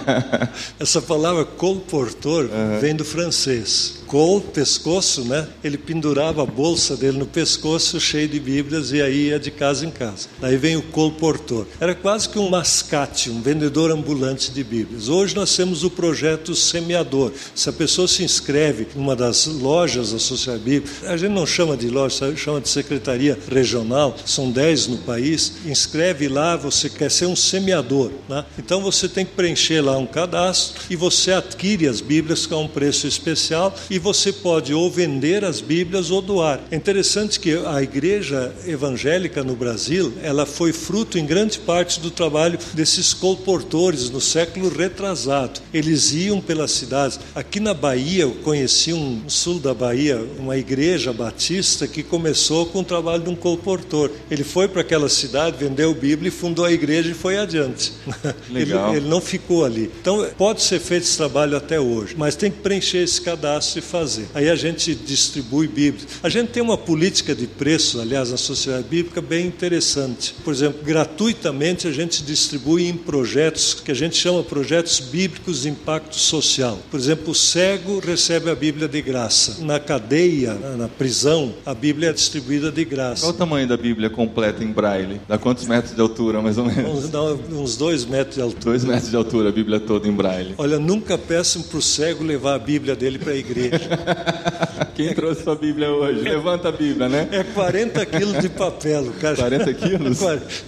essa 0.78 1.00
palavra 1.00 1.44
colportor 1.44 2.44
uhum. 2.44 2.80
vem 2.80 2.94
do 2.94 3.04
francês 3.04 4.01
col, 4.12 4.42
pescoço, 4.42 5.24
né? 5.24 5.48
Ele 5.64 5.78
pendurava 5.78 6.42
a 6.42 6.46
bolsa 6.46 6.94
dele 6.98 7.16
no 7.16 7.24
pescoço, 7.24 7.98
cheio 7.98 8.28
de 8.28 8.38
Bíblias, 8.38 8.92
e 8.92 9.00
aí 9.00 9.28
ia 9.28 9.40
de 9.40 9.50
casa 9.50 9.86
em 9.86 9.90
casa. 9.90 10.28
Daí 10.38 10.58
vem 10.58 10.76
o 10.76 10.82
colportor. 10.82 11.66
Era 11.80 11.94
quase 11.94 12.28
que 12.28 12.38
um 12.38 12.50
mascate, 12.50 13.30
um 13.30 13.40
vendedor 13.40 13.90
ambulante 13.90 14.52
de 14.52 14.62
Bíblias. 14.62 15.08
Hoje 15.08 15.34
nós 15.34 15.56
temos 15.56 15.82
o 15.82 15.88
projeto 15.88 16.54
semeador. 16.54 17.32
Se 17.54 17.70
a 17.70 17.72
pessoa 17.72 18.06
se 18.06 18.22
inscreve 18.22 18.86
em 18.94 19.00
uma 19.00 19.16
das 19.16 19.46
lojas 19.46 20.12
da 20.12 20.18
Sociedade 20.18 20.62
Bíblica, 20.62 21.10
a 21.10 21.16
gente 21.16 21.32
não 21.32 21.46
chama 21.46 21.74
de 21.74 21.88
loja, 21.88 22.36
chama 22.36 22.60
de 22.60 22.68
secretaria 22.68 23.38
regional, 23.50 24.14
são 24.26 24.50
10 24.50 24.88
no 24.88 24.98
país, 24.98 25.54
inscreve 25.64 26.28
lá, 26.28 26.54
você 26.54 26.90
quer 26.90 27.10
ser 27.10 27.24
um 27.24 27.36
semeador. 27.36 28.10
Né? 28.28 28.44
Então 28.58 28.82
você 28.82 29.08
tem 29.08 29.24
que 29.24 29.32
preencher 29.32 29.80
lá 29.80 29.96
um 29.96 30.06
cadastro 30.06 30.82
e 30.90 30.96
você 30.96 31.32
adquire 31.32 31.88
as 31.88 32.02
Bíblias 32.02 32.44
com 32.44 32.64
um 32.64 32.68
preço 32.68 33.06
especial 33.06 33.74
e 33.88 34.01
você 34.02 34.32
pode 34.32 34.74
ou 34.74 34.90
vender 34.90 35.44
as 35.44 35.60
Bíblias 35.60 36.10
ou 36.10 36.20
doar. 36.20 36.60
É 36.70 36.76
interessante 36.76 37.38
que 37.38 37.56
a 37.64 37.80
igreja 37.82 38.52
evangélica 38.66 39.44
no 39.44 39.54
Brasil, 39.54 40.12
ela 40.22 40.44
foi 40.44 40.72
fruto 40.72 41.18
em 41.18 41.24
grande 41.24 41.60
parte 41.60 42.00
do 42.00 42.10
trabalho 42.10 42.58
desses 42.74 43.14
colportores 43.14 44.10
no 44.10 44.20
século 44.20 44.68
retrasado. 44.68 45.60
Eles 45.72 46.12
iam 46.12 46.40
pelas 46.40 46.72
cidades. 46.72 47.20
Aqui 47.34 47.60
na 47.60 47.72
Bahia, 47.72 48.24
eu 48.24 48.32
conheci 48.42 48.92
um 48.92 49.22
no 49.22 49.30
sul 49.30 49.60
da 49.60 49.72
Bahia, 49.72 50.20
uma 50.38 50.56
igreja 50.56 51.12
batista 51.12 51.86
que 51.86 52.02
começou 52.02 52.66
com 52.66 52.80
o 52.80 52.84
trabalho 52.84 53.22
de 53.22 53.30
um 53.30 53.36
colportor. 53.36 54.10
Ele 54.30 54.42
foi 54.42 54.66
para 54.66 54.80
aquela 54.80 55.08
cidade, 55.08 55.56
vendeu 55.58 55.94
Bíblia 55.94 56.28
e 56.28 56.32
fundou 56.32 56.64
a 56.64 56.72
igreja 56.72 57.10
e 57.10 57.14
foi 57.14 57.38
adiante. 57.38 57.92
Legal. 58.50 58.88
Ele, 58.88 58.98
ele 58.98 59.08
não 59.08 59.20
ficou 59.20 59.64
ali. 59.64 59.90
Então, 60.00 60.26
pode 60.36 60.62
ser 60.62 60.80
feito 60.80 61.04
esse 61.04 61.16
trabalho 61.16 61.56
até 61.56 61.78
hoje, 61.78 62.14
mas 62.16 62.34
tem 62.34 62.50
que 62.50 62.58
preencher 62.58 62.98
esse 62.98 63.20
cadastro 63.20 63.78
e 63.78 63.82
fazer. 63.92 64.26
Aí 64.32 64.48
a 64.48 64.56
gente 64.56 64.94
distribui 64.94 65.68
Bíblias. 65.68 66.06
A 66.22 66.30
gente 66.30 66.48
tem 66.48 66.62
uma 66.62 66.78
política 66.78 67.34
de 67.34 67.46
preço, 67.46 68.00
aliás, 68.00 68.30
na 68.30 68.38
sociedade 68.38 68.88
bíblica, 68.88 69.20
bem 69.20 69.46
interessante. 69.46 70.34
Por 70.42 70.54
exemplo, 70.54 70.80
gratuitamente 70.82 71.86
a 71.86 71.92
gente 71.92 72.22
distribui 72.22 72.88
em 72.88 72.96
projetos 72.96 73.74
que 73.74 73.90
a 73.90 73.94
gente 73.94 74.16
chama 74.16 74.42
projetos 74.42 74.98
bíblicos 74.98 75.62
de 75.62 75.68
impacto 75.68 76.16
social. 76.16 76.78
Por 76.90 76.98
exemplo, 76.98 77.32
o 77.32 77.34
cego 77.34 78.00
recebe 78.00 78.50
a 78.50 78.54
Bíblia 78.54 78.88
de 78.88 79.02
graça. 79.02 79.62
Na 79.62 79.78
cadeia, 79.78 80.54
na 80.54 80.88
prisão, 80.88 81.54
a 81.66 81.74
Bíblia 81.74 82.08
é 82.08 82.12
distribuída 82.12 82.72
de 82.72 82.84
graça. 82.86 83.22
Qual 83.22 83.32
o 83.32 83.36
tamanho 83.36 83.68
da 83.68 83.76
Bíblia 83.76 84.08
completa 84.08 84.64
em 84.64 84.72
braille? 84.72 85.20
Dá 85.28 85.36
quantos 85.36 85.66
metros 85.66 85.94
de 85.94 86.00
altura, 86.00 86.40
mais 86.40 86.56
ou 86.56 86.64
menos? 86.64 87.10
Dá 87.10 87.22
uns 87.22 87.76
dois 87.76 88.06
metros 88.06 88.36
de 88.36 88.42
altura. 88.42 88.64
Dois 88.64 88.84
metros 88.84 89.10
de 89.10 89.16
altura, 89.16 89.50
a 89.50 89.52
Bíblia 89.52 89.78
toda 89.78 90.08
em 90.08 90.12
braille. 90.12 90.54
Olha, 90.56 90.78
nunca 90.78 91.18
peçam 91.18 91.62
para 91.62 91.78
o 91.78 91.82
cego 91.82 92.24
levar 92.24 92.54
a 92.54 92.58
Bíblia 92.58 92.96
dele 92.96 93.18
para 93.18 93.32
a 93.32 93.36
igreja. 93.36 93.71
Quem 94.94 95.14
trouxe 95.14 95.42
sua 95.42 95.56
Bíblia 95.56 95.90
hoje? 95.90 96.20
Levanta 96.20 96.68
a 96.68 96.72
Bíblia, 96.72 97.08
né? 97.08 97.26
É 97.32 97.42
40 97.42 98.04
quilos 98.06 98.38
de 98.40 98.48
papel, 98.48 99.10
cara. 99.20 99.36
40 99.36 99.74
quilos? 99.74 100.18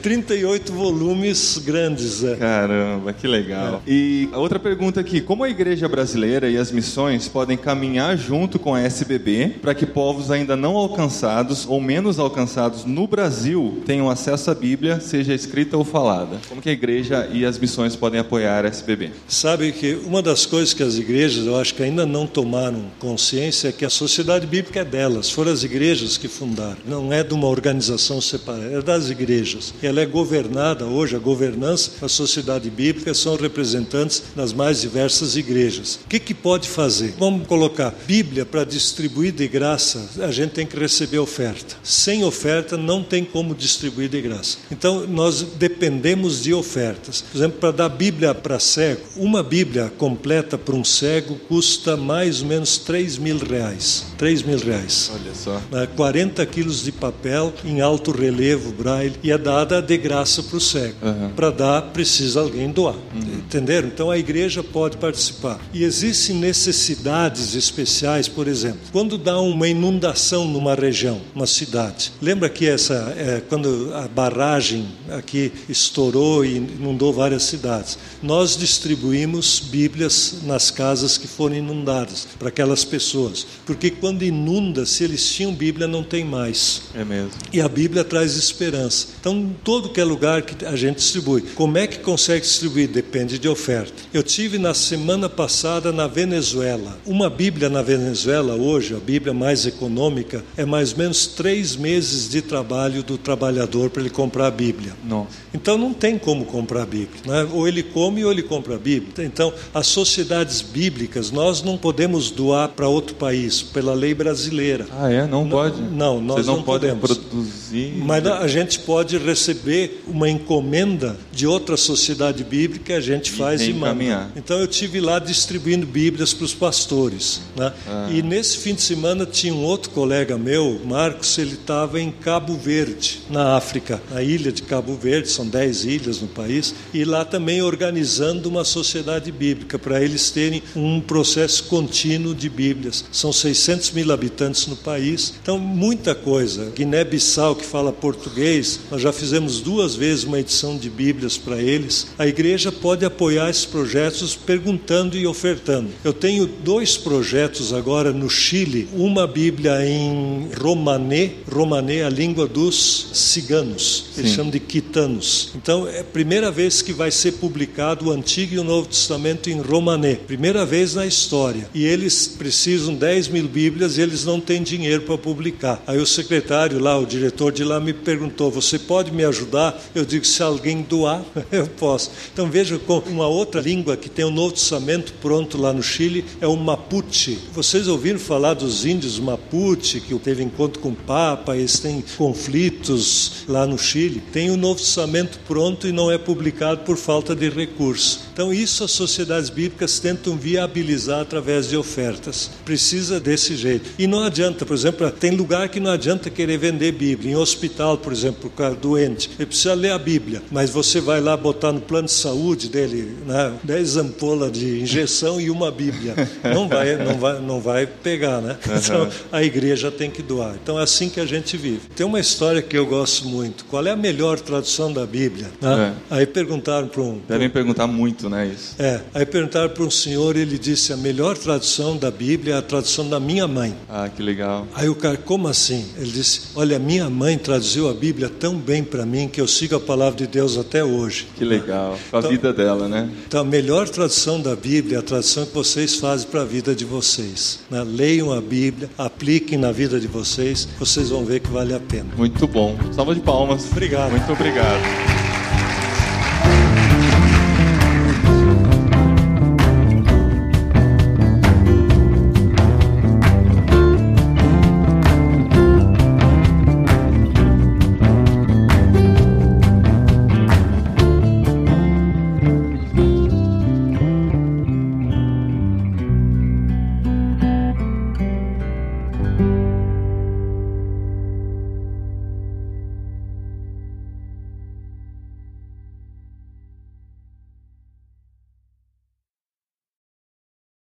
38 0.03 0.73
volumes 0.73 1.59
grandes. 1.59 2.25
É. 2.25 2.37
Caramba, 2.37 3.13
que 3.13 3.27
legal. 3.27 3.83
É. 3.87 3.91
E 3.91 4.29
a 4.33 4.39
outra 4.39 4.59
pergunta 4.59 5.01
aqui: 5.01 5.21
como 5.21 5.45
a 5.45 5.51
igreja 5.51 5.89
brasileira 5.89 6.49
e 6.49 6.57
as 6.57 6.73
missões 6.73 7.29
podem 7.29 7.57
caminhar 7.57 8.17
junto 8.17 8.59
com 8.59 8.75
a 8.75 8.81
SBB 8.81 9.57
para 9.61 9.75
que 9.75 9.85
povos 9.85 10.31
ainda 10.31 10.57
não 10.57 10.77
alcançados 10.77 11.67
ou 11.69 11.81
menos 11.81 12.19
alcançados 12.19 12.85
no 12.85 13.07
Brasil 13.07 13.83
tenham 13.85 14.09
acesso 14.09 14.51
à 14.51 14.55
Bíblia, 14.55 15.01
seja 15.01 15.35
escrita 15.35 15.77
ou 15.77 15.85
falada? 15.85 16.39
Como 16.49 16.63
que 16.63 16.71
a 16.71 16.73
igreja 16.73 17.29
e 17.31 17.45
as 17.45 17.59
missões 17.59 17.95
podem 17.95 18.21
apoiar 18.21 18.65
a 18.65 18.69
SBB? 18.69 19.11
Sabe 19.29 19.71
que 19.73 19.95
uma 20.07 20.23
das 20.23 20.47
coisas 20.47 20.73
que 20.73 20.83
as 20.83 20.97
igrejas, 20.97 21.47
eu 21.47 21.59
acho 21.59 21.75
que 21.75 21.83
ainda 21.83 22.07
não 22.07 22.27
tomaram 22.27 22.85
consciência 23.05 23.71
que 23.71 23.85
a 23.85 23.91
sociedade 23.91 24.47
bíblica 24.47 24.81
é 24.81 24.85
delas, 24.85 25.29
foram 25.29 25.53
as 25.53 25.63
igrejas 25.63 26.17
que 26.17 26.27
fundaram, 26.27 26.79
não 26.87 27.13
é 27.13 27.23
de 27.23 27.35
uma 27.35 27.49
organização 27.49 28.19
separada, 28.19 28.65
é 28.65 28.81
das 28.81 29.11
igrejas. 29.11 29.75
Ela 29.83 30.01
é 30.01 30.07
governada 30.07 30.87
hoje, 30.87 31.15
a 31.15 31.19
governança 31.19 31.93
da 32.01 32.09
sociedade 32.09 32.71
bíblica 32.71 33.13
são 33.13 33.37
representantes 33.37 34.23
das 34.35 34.55
mais 34.55 34.81
diversas 34.81 35.37
igrejas. 35.37 36.01
O 36.07 36.09
que, 36.09 36.19
que 36.19 36.33
pode 36.33 36.67
fazer? 36.67 37.15
Vamos 37.19 37.47
colocar 37.47 37.95
Bíblia 38.07 38.47
para 38.47 38.65
distribuir 38.65 39.33
de 39.33 39.47
graça, 39.49 40.09
a 40.23 40.31
gente 40.31 40.53
tem 40.53 40.67
que 40.67 40.79
receber 40.79 41.19
oferta. 41.19 41.77
Sem 41.83 42.25
oferta 42.25 42.79
não 42.79 43.03
tem 43.03 43.23
como 43.23 43.55
distribuir 43.55 44.09
de 44.09 44.23
graça. 44.23 44.57
Então 44.73 45.07
nós 45.07 45.43
dependemos 45.43 46.43
de 46.43 46.55
ofertas. 46.55 47.21
Por 47.21 47.37
exemplo, 47.37 47.59
para 47.61 47.71
dar 47.71 47.91
Bíblia 47.91 48.35
para 48.35 48.59
cego, 48.59 49.03
uma 49.15 49.43
Bíblia 49.43 49.93
completa 49.99 50.57
para 50.57 50.75
um 50.75 50.85
cego 50.85 51.35
custa 51.49 51.99
mais 51.99 52.41
ou 52.41 52.49
menos 52.49 52.79
3 52.79 52.94
mil 53.19 53.39
reais. 53.39 54.14
3 54.25 54.43
mil 54.43 54.59
reais. 54.59 55.11
Olha 55.13 55.35
só. 55.35 55.61
40 55.97 56.43
né, 56.43 56.51
quilos 56.51 56.83
de 56.83 56.91
papel 56.91 57.53
em 57.63 57.83
alto 57.83 58.11
relevo, 58.11 58.73
braille, 58.73 59.13
e 59.23 59.31
é 59.31 59.37
dada 59.37 59.83
de 59.83 59.99
graça 59.99 60.43
para 60.43 60.57
o 60.57 60.61
cego. 60.63 60.95
Uhum. 61.03 61.29
Para 61.37 61.51
dar, 61.51 61.83
precisa 61.93 62.41
alguém 62.41 62.71
doar. 62.71 62.95
Uhum. 62.95 63.41
Entenderam? 63.41 63.89
Então 63.89 64.11
a 64.11 64.17
igreja 64.17 64.63
pode 64.63 64.97
participar. 64.97 65.61
E 65.75 65.85
existem 65.85 66.37
necessidades 66.37 67.55
especiais, 67.55 68.27
por 68.27 68.49
exemplo, 68.49 68.79
quando 68.91 69.19
dá 69.19 69.39
uma 69.39 69.69
inundação 69.69 70.49
numa 70.49 70.75
região, 70.75 71.21
uma 71.35 71.47
cidade. 71.47 72.11
Lembra 72.23 72.49
que 72.49 72.67
essa, 72.67 73.15
é, 73.19 73.43
quando 73.47 73.93
a 73.93 74.09
barragem 74.09 74.89
aqui 75.11 75.53
estourou 75.69 76.47
e 76.47 76.57
inundou 76.57 77.13
várias 77.13 77.43
cidades, 77.43 77.99
nós 78.23 78.57
distribuímos 78.57 79.61
Bíblias 79.61 80.37
nas 80.45 80.71
casas 80.71 81.19
que 81.19 81.29
foram 81.29 81.57
inundadas 81.57 82.27
para 82.39 82.49
aquelas 82.49 82.87
pessoas. 82.87 83.47
Porque 83.67 83.91
quando 83.91 84.14
inunda, 84.23 84.85
se 84.85 85.05
eles 85.05 85.29
tinham 85.33 85.53
Bíblia, 85.55 85.87
não 85.87 86.03
tem 86.03 86.25
mais. 86.25 86.83
É 86.95 87.05
mesmo. 87.05 87.33
E 87.53 87.61
a 87.61 87.69
Bíblia 87.69 88.05
traz 88.05 88.37
esperança. 88.37 89.09
Então, 89.21 89.35
em 89.35 89.57
todo 89.65 89.89
que 89.89 90.01
é 90.01 90.05
lugar 90.05 90.43
que 90.43 90.65
a 90.65 90.77
gente 90.77 90.97
distribui. 90.97 91.43
Como 91.55 91.79
é 91.79 91.87
que 91.87 91.99
consegue 91.99 92.43
distribuir? 92.43 92.89
Depende 92.89 93.39
de 93.39 93.49
oferta. 93.49 93.95
Eu 94.13 94.23
tive 94.23 94.59
na 94.59 94.75
semana 94.75 95.29
passada 95.29 95.93
na 95.93 96.07
Venezuela. 96.07 96.99
Uma 97.07 97.31
Bíblia 97.31 97.69
na 97.69 97.83
Venezuela 97.83 98.55
hoje, 98.55 98.95
a 98.95 99.01
Bíblia 99.01 99.33
mais 99.33 99.67
econômica, 99.67 100.45
é 100.57 100.65
mais 100.65 100.93
ou 100.93 100.99
menos 100.99 101.27
três 101.27 101.77
meses 101.77 102.29
de 102.29 102.43
trabalho 102.43 103.03
do 103.03 103.17
trabalhador 103.17 103.91
para 103.91 104.03
ele 104.03 104.11
comprar 104.11 104.47
a 104.47 104.51
Bíblia. 104.51 104.93
Não. 105.05 105.27
Então 105.53 105.79
não 105.79 105.95
tem 105.95 106.19
como 106.19 106.45
comprar 106.45 106.83
a 106.83 106.87
Bíblia. 106.87 107.21
Né? 107.27 107.49
Ou 107.53 107.67
ele 107.67 107.83
come 107.83 108.25
ou 108.25 108.31
ele 108.31 108.43
compra 108.43 108.75
a 108.75 108.79
Bíblia. 108.79 109.25
Então, 109.25 109.53
as 109.73 109.87
sociedades 109.87 110.61
bíblicas, 110.61 111.31
nós 111.31 111.63
não 111.63 111.79
podemos 111.79 112.31
doar 112.31 112.69
para 112.69 112.89
outro 112.89 113.15
país, 113.15 113.63
pela 113.63 113.94
pela 113.95 114.01
lei 114.01 114.13
brasileira. 114.13 114.87
Ah, 114.91 115.11
é? 115.11 115.27
Não, 115.27 115.49
pode? 115.49 115.81
Não, 115.81 116.21
nós 116.21 116.37
Vocês 116.37 116.47
não, 116.47 116.57
não 116.57 116.63
podem 116.63 116.95
podemos. 116.97 117.19
produzir. 117.19 117.95
Mas 117.97 118.27
a 118.27 118.47
gente 118.49 118.81
pode 118.81 119.17
receber 119.17 120.03
uma 120.07 120.29
encomenda 120.29 121.17
de 121.33 121.47
outra 121.47 121.77
sociedade 121.77 122.43
bíblica, 122.45 122.97
a 122.97 123.01
gente 123.01 123.31
faz 123.31 123.63
e, 123.63 123.73
manda. 123.73 124.31
Então 124.37 124.59
eu 124.59 124.67
tive 124.67 125.01
lá 125.01 125.19
distribuindo 125.19 125.87
Bíblias 125.87 126.35
para 126.35 126.45
os 126.45 126.55
pastores, 126.55 127.41
né? 127.57 127.73
Ah. 127.87 128.09
E 128.11 128.23
nesse 128.23 128.59
fim 128.59 128.75
de 128.75 128.83
semana 128.83 129.25
tinha 129.25 129.55
um 129.55 129.63
outro 129.63 129.91
colega 129.91 130.37
meu, 130.37 130.81
Marcos, 130.85 131.39
ele 131.39 131.55
estava 131.55 132.01
em 132.01 132.11
Cabo 132.11 132.57
Verde, 132.57 133.21
na 133.31 133.57
África, 133.57 134.03
na 134.11 134.23
ilha 134.23 134.51
de 134.51 134.63
Cabo 134.63 134.95
Verde, 134.95 135.29
são 135.29 135.47
10 135.47 135.85
ilhas 135.85 136.21
no 136.21 136.29
país, 136.29 136.75
e 136.93 137.05
lá 137.05 137.25
também 137.25 137.63
organizando 137.63 138.49
uma 138.49 138.65
sociedade 138.65 139.31
bíblica 139.31 139.79
para 139.79 140.03
eles 140.03 140.31
terem 140.31 140.63
um 140.75 141.01
processo 141.01 141.65
contínuo 141.65 142.35
de 142.35 142.49
Bíblias. 142.49 143.05
São 143.13 143.33
600 143.33 143.84
mil 143.91 144.13
habitantes 144.13 144.67
no 144.67 144.77
país, 144.77 145.35
então 145.43 145.59
muita 145.59 146.15
coisa. 146.15 146.71
Guiné-Bissau, 146.75 147.57
que 147.57 147.65
fala 147.65 147.93
português, 147.93 148.81
nós 148.91 149.01
já 149.01 149.13
fizemos 149.13 149.61
duas 149.61 149.95
vezes 149.95 150.25
uma 150.25 150.41
edição 150.41 150.77
de 150.77 150.91
Bíblias 150.91 151.37
para 151.37 151.61
eles. 151.61 152.09
A 152.19 152.27
igreja 152.27 152.71
pode 152.71 153.05
apoiar 153.05 153.51
esses 153.51 153.65
projetos 153.65 154.35
perguntando 154.35 155.17
e 155.17 155.27
ofertando. 155.27 155.91
Eu 156.05 156.13
tenho 156.13 156.47
dois 156.47 156.97
projetos 156.97 157.73
agora 157.73 158.13
no 158.13 158.29
Chile, 158.29 158.89
uma 158.93 159.27
Bíblia 159.27 159.87
em 159.87 160.49
romanê, 160.61 161.31
romanê 161.51 161.95
é 161.95 162.05
a 162.05 162.11
língua 162.11 162.47
dos 162.47 163.09
ciganos, 163.13 164.07
eles 164.17 164.31
Sim. 164.31 164.37
chamam 164.37 164.51
de 164.51 164.61
quitanos. 164.61 165.51
Então 165.55 165.87
é 165.87 166.01
a 166.01 166.05
primeira 166.05 166.51
vez 166.51 166.83
que 166.83 166.93
vai 166.93 167.11
ser 167.11 167.33
publicado 167.33 168.07
o 168.07 168.11
Antigo 168.11 168.55
e 168.55 168.59
o 168.59 168.65
Novo 168.65 168.89
Testamento 168.89 169.49
em 169.49 169.61
romanê, 169.61 170.17
primeira 170.17 170.65
vez 170.67 170.95
na 170.95 171.07
história. 171.07 171.69
E 171.75 171.85
eles 171.85 172.27
precisam 172.27 172.95
10 172.95 173.29
mil 173.29 173.49
Bíblias 173.49 173.74
e 173.83 174.01
eles 174.01 174.25
não 174.25 174.41
têm 174.41 174.63
dinheiro 174.63 175.03
para 175.03 175.19
publicar. 175.19 175.83
Aí 175.87 175.99
o 175.99 176.07
secretário 176.07 176.79
lá, 176.79 176.99
o 176.99 177.07
diretor 177.07 177.53
de 177.53 177.65
lá, 177.65 177.81
me 177.81 177.93
perguntou: 177.93 178.51
Você 178.51 178.79
pode 178.79 179.13
me 179.13 179.25
ajudar? 179.25 179.81
Eu 179.95 180.05
digo: 180.05 180.25
Se 180.25 180.43
alguém 180.43 180.83
doar, 180.83 181.23
eu 181.53 181.67
posso. 181.67 182.11
Então 182.33 182.51
veja, 182.51 182.79
com 182.79 182.99
uma 183.07 183.27
outra 183.27 183.61
língua 183.61 183.97
que 183.97 184.09
tem 184.09 184.25
o 184.25 184.31
Novo 184.31 184.55
Testamento 184.55 185.13
pronto 185.21 185.59
lá 185.59 185.73
no 185.73 185.83
Chile 185.83 186.25
é 186.41 186.47
o 186.47 186.57
Mapuche. 186.57 187.39
Vocês 187.53 187.89
ouviram 187.89 188.19
falar 188.19 188.55
dos 188.55 188.85
índios 188.85 189.19
Mapuche, 189.19 190.01
que 190.01 190.15
teve 190.19 190.43
encontro 190.43 190.81
com 190.81 190.91
o 190.91 190.95
Papa, 190.95 191.57
eles 191.57 191.79
têm 191.79 192.03
conflitos 192.17 193.45
lá 193.47 193.67
no 193.67 193.79
Chile? 193.79 194.23
Tem 194.33 194.51
o 194.51 194.57
Novo 194.57 194.81
Testamento 194.81 195.39
pronto 195.47 195.87
e 195.87 195.93
não 195.93 196.11
é 196.11 196.17
publicado 196.17 196.81
por 196.81 196.97
falta 196.97 197.35
de 197.35 197.49
recursos. 197.49 198.24
Então, 198.35 198.53
isso 198.53 198.83
as 198.83 198.91
sociedades 198.91 199.49
bíblicas 199.49 200.01
tentam 200.01 200.37
viabilizar 200.37 201.21
através 201.21 201.69
de 201.69 201.77
ofertas. 201.77 202.51
Precisa 202.65 203.21
desse 203.21 203.55
jeito. 203.55 203.91
E 203.97 204.09
não 204.09 204.25
adianta, 204.25 204.67
por 204.67 204.75
exemplo, 204.75 205.09
tem 205.09 205.31
lugar 205.31 205.69
que 205.69 205.79
não 205.79 205.93
adianta 205.93 206.29
querer 206.29 206.59
vender 206.59 206.91
Bíblia. 206.91 207.31
Em 207.33 207.37
hospital, 207.37 207.97
por 207.97 208.13
exemplo, 208.13 208.49
o 208.49 208.51
cara 208.51 208.75
doente, 208.75 209.31
ele 209.39 209.47
precisa 209.47 209.73
ler 209.73 209.93
a 209.93 209.99
Bíblia, 209.99 210.43
mas 210.51 210.69
você 210.69 211.01
vai 211.01 211.21
lá 211.21 211.37
botar 211.37 211.71
no 211.71 211.81
plano 211.81 212.07
de 212.07 212.13
saúde 212.13 212.69
dele 212.69 213.17
né, 213.25 213.53
10 213.63 213.99
ampolas 213.99 214.51
de 214.51 214.81
injeção 214.81 215.41
e 215.41 215.49
uma 215.49 215.71
Bíblia. 215.71 216.15
Não 216.43 216.69
vai, 216.69 216.97
não 216.97 217.19
vai, 217.19 217.41
não 217.41 217.61
vai 217.61 217.87
pegar, 217.87 218.41
né? 218.41 218.59
Então, 218.85 219.09
a 219.31 219.45
igreja 219.45 219.93
tem 219.93 220.11
que 220.11 220.23
doar. 220.23 220.57
Então, 220.61 220.79
é 220.79 220.83
assim 220.83 221.09
que 221.09 221.21
a 221.21 221.27
gente 221.27 221.57
vive. 221.57 221.83
Tem 221.95 222.05
uma 222.05 222.19
história 222.19 222.61
que 222.61 222.77
eu 222.77 222.85
gosto 222.85 223.29
muito. 223.29 223.65
Qual 223.67 223.87
é 223.87 223.91
a 223.91 223.97
melhor 223.97 224.41
tradução 224.41 224.93
da 224.93 225.07
Bíblia? 225.07 225.47
né? 225.61 225.95
Aí 226.11 226.27
perguntaram 226.27 226.89
para 226.89 227.01
um, 227.01 227.21
Devem 227.29 227.49
perguntar 227.49 227.87
muito, 228.29 228.35
né? 228.37 228.47
Isso. 228.55 228.75
é, 228.79 229.01
aí 229.15 229.27
perguntaram 229.27 229.69
para 229.71 229.83
um 229.85 229.91
senhor, 229.91 230.37
ele 230.37 230.59
disse: 230.59 230.93
a 230.93 230.97
melhor 230.97 231.37
tradução 231.37 231.97
da 231.97 232.11
Bíblia 232.11 232.55
é 232.55 232.59
a 232.59 232.63
tradução 232.63 233.09
da 233.09 233.19
minha 233.21 233.47
mãe. 233.47 233.75
Ah, 233.89 234.09
que 234.09 234.23
legal. 234.23 234.67
Aí 234.75 234.89
o 234.89 234.95
cara, 234.95 235.17
como 235.17 235.49
assim? 235.49 235.85
Ele 235.97 236.11
disse: 236.11 236.43
Olha, 236.55 236.79
minha 236.79 237.09
mãe 237.11 237.37
traduziu 237.39 237.89
a 237.89 237.95
Bíblia 237.95 238.29
tão 238.29 238.57
bem 238.57 238.83
para 238.83 239.05
mim 239.05 239.29
que 239.29 239.41
eu 239.41 239.47
sigo 239.49 239.75
a 239.77 239.81
palavra 239.81 240.17
de 240.19 240.27
Deus 240.27 240.57
até 240.57 240.85
hoje. 240.85 241.27
Que 241.37 241.45
legal. 241.45 241.99
Com 242.11 242.17
a 242.17 242.21
Então- 242.21 242.31
vida 242.31 242.53
dela, 242.53 242.89
né? 242.89 243.09
Então, 243.27 243.41
a 243.41 243.45
melhor 243.45 243.89
tradução 243.89 244.41
da 244.41 244.55
Bíblia 244.57 244.97
é 244.97 245.01
a 245.01 245.03
tradução 245.03 245.45
que 245.47 245.55
vocês 245.55 245.97
fazem 245.97 246.27
para 246.29 246.43
a 246.43 246.45
vida 246.45 246.75
de 246.75 246.85
vocês. 246.85 247.61
né? 247.71 247.85
Leiam 247.87 248.33
a 248.33 248.41
Bíblia, 248.41 248.89
apliquem 248.97 249.59
na 249.59 249.73
vida 249.73 249.99
de 250.01 250.07
vocês, 250.07 250.67
vocês 250.79 251.11
vão 251.11 251.25
ver 251.25 251.41
que 251.41 251.51
vale 251.51 251.75
a 251.75 251.81
pena. 251.81 252.07
Muito 252.17 252.47
bom. 252.47 252.77
Salva 252.95 253.15
de 253.15 253.21
palmas. 253.21 253.67
Obrigado. 253.71 254.11
Muito 254.11 254.33
obrigado. 254.33 255.24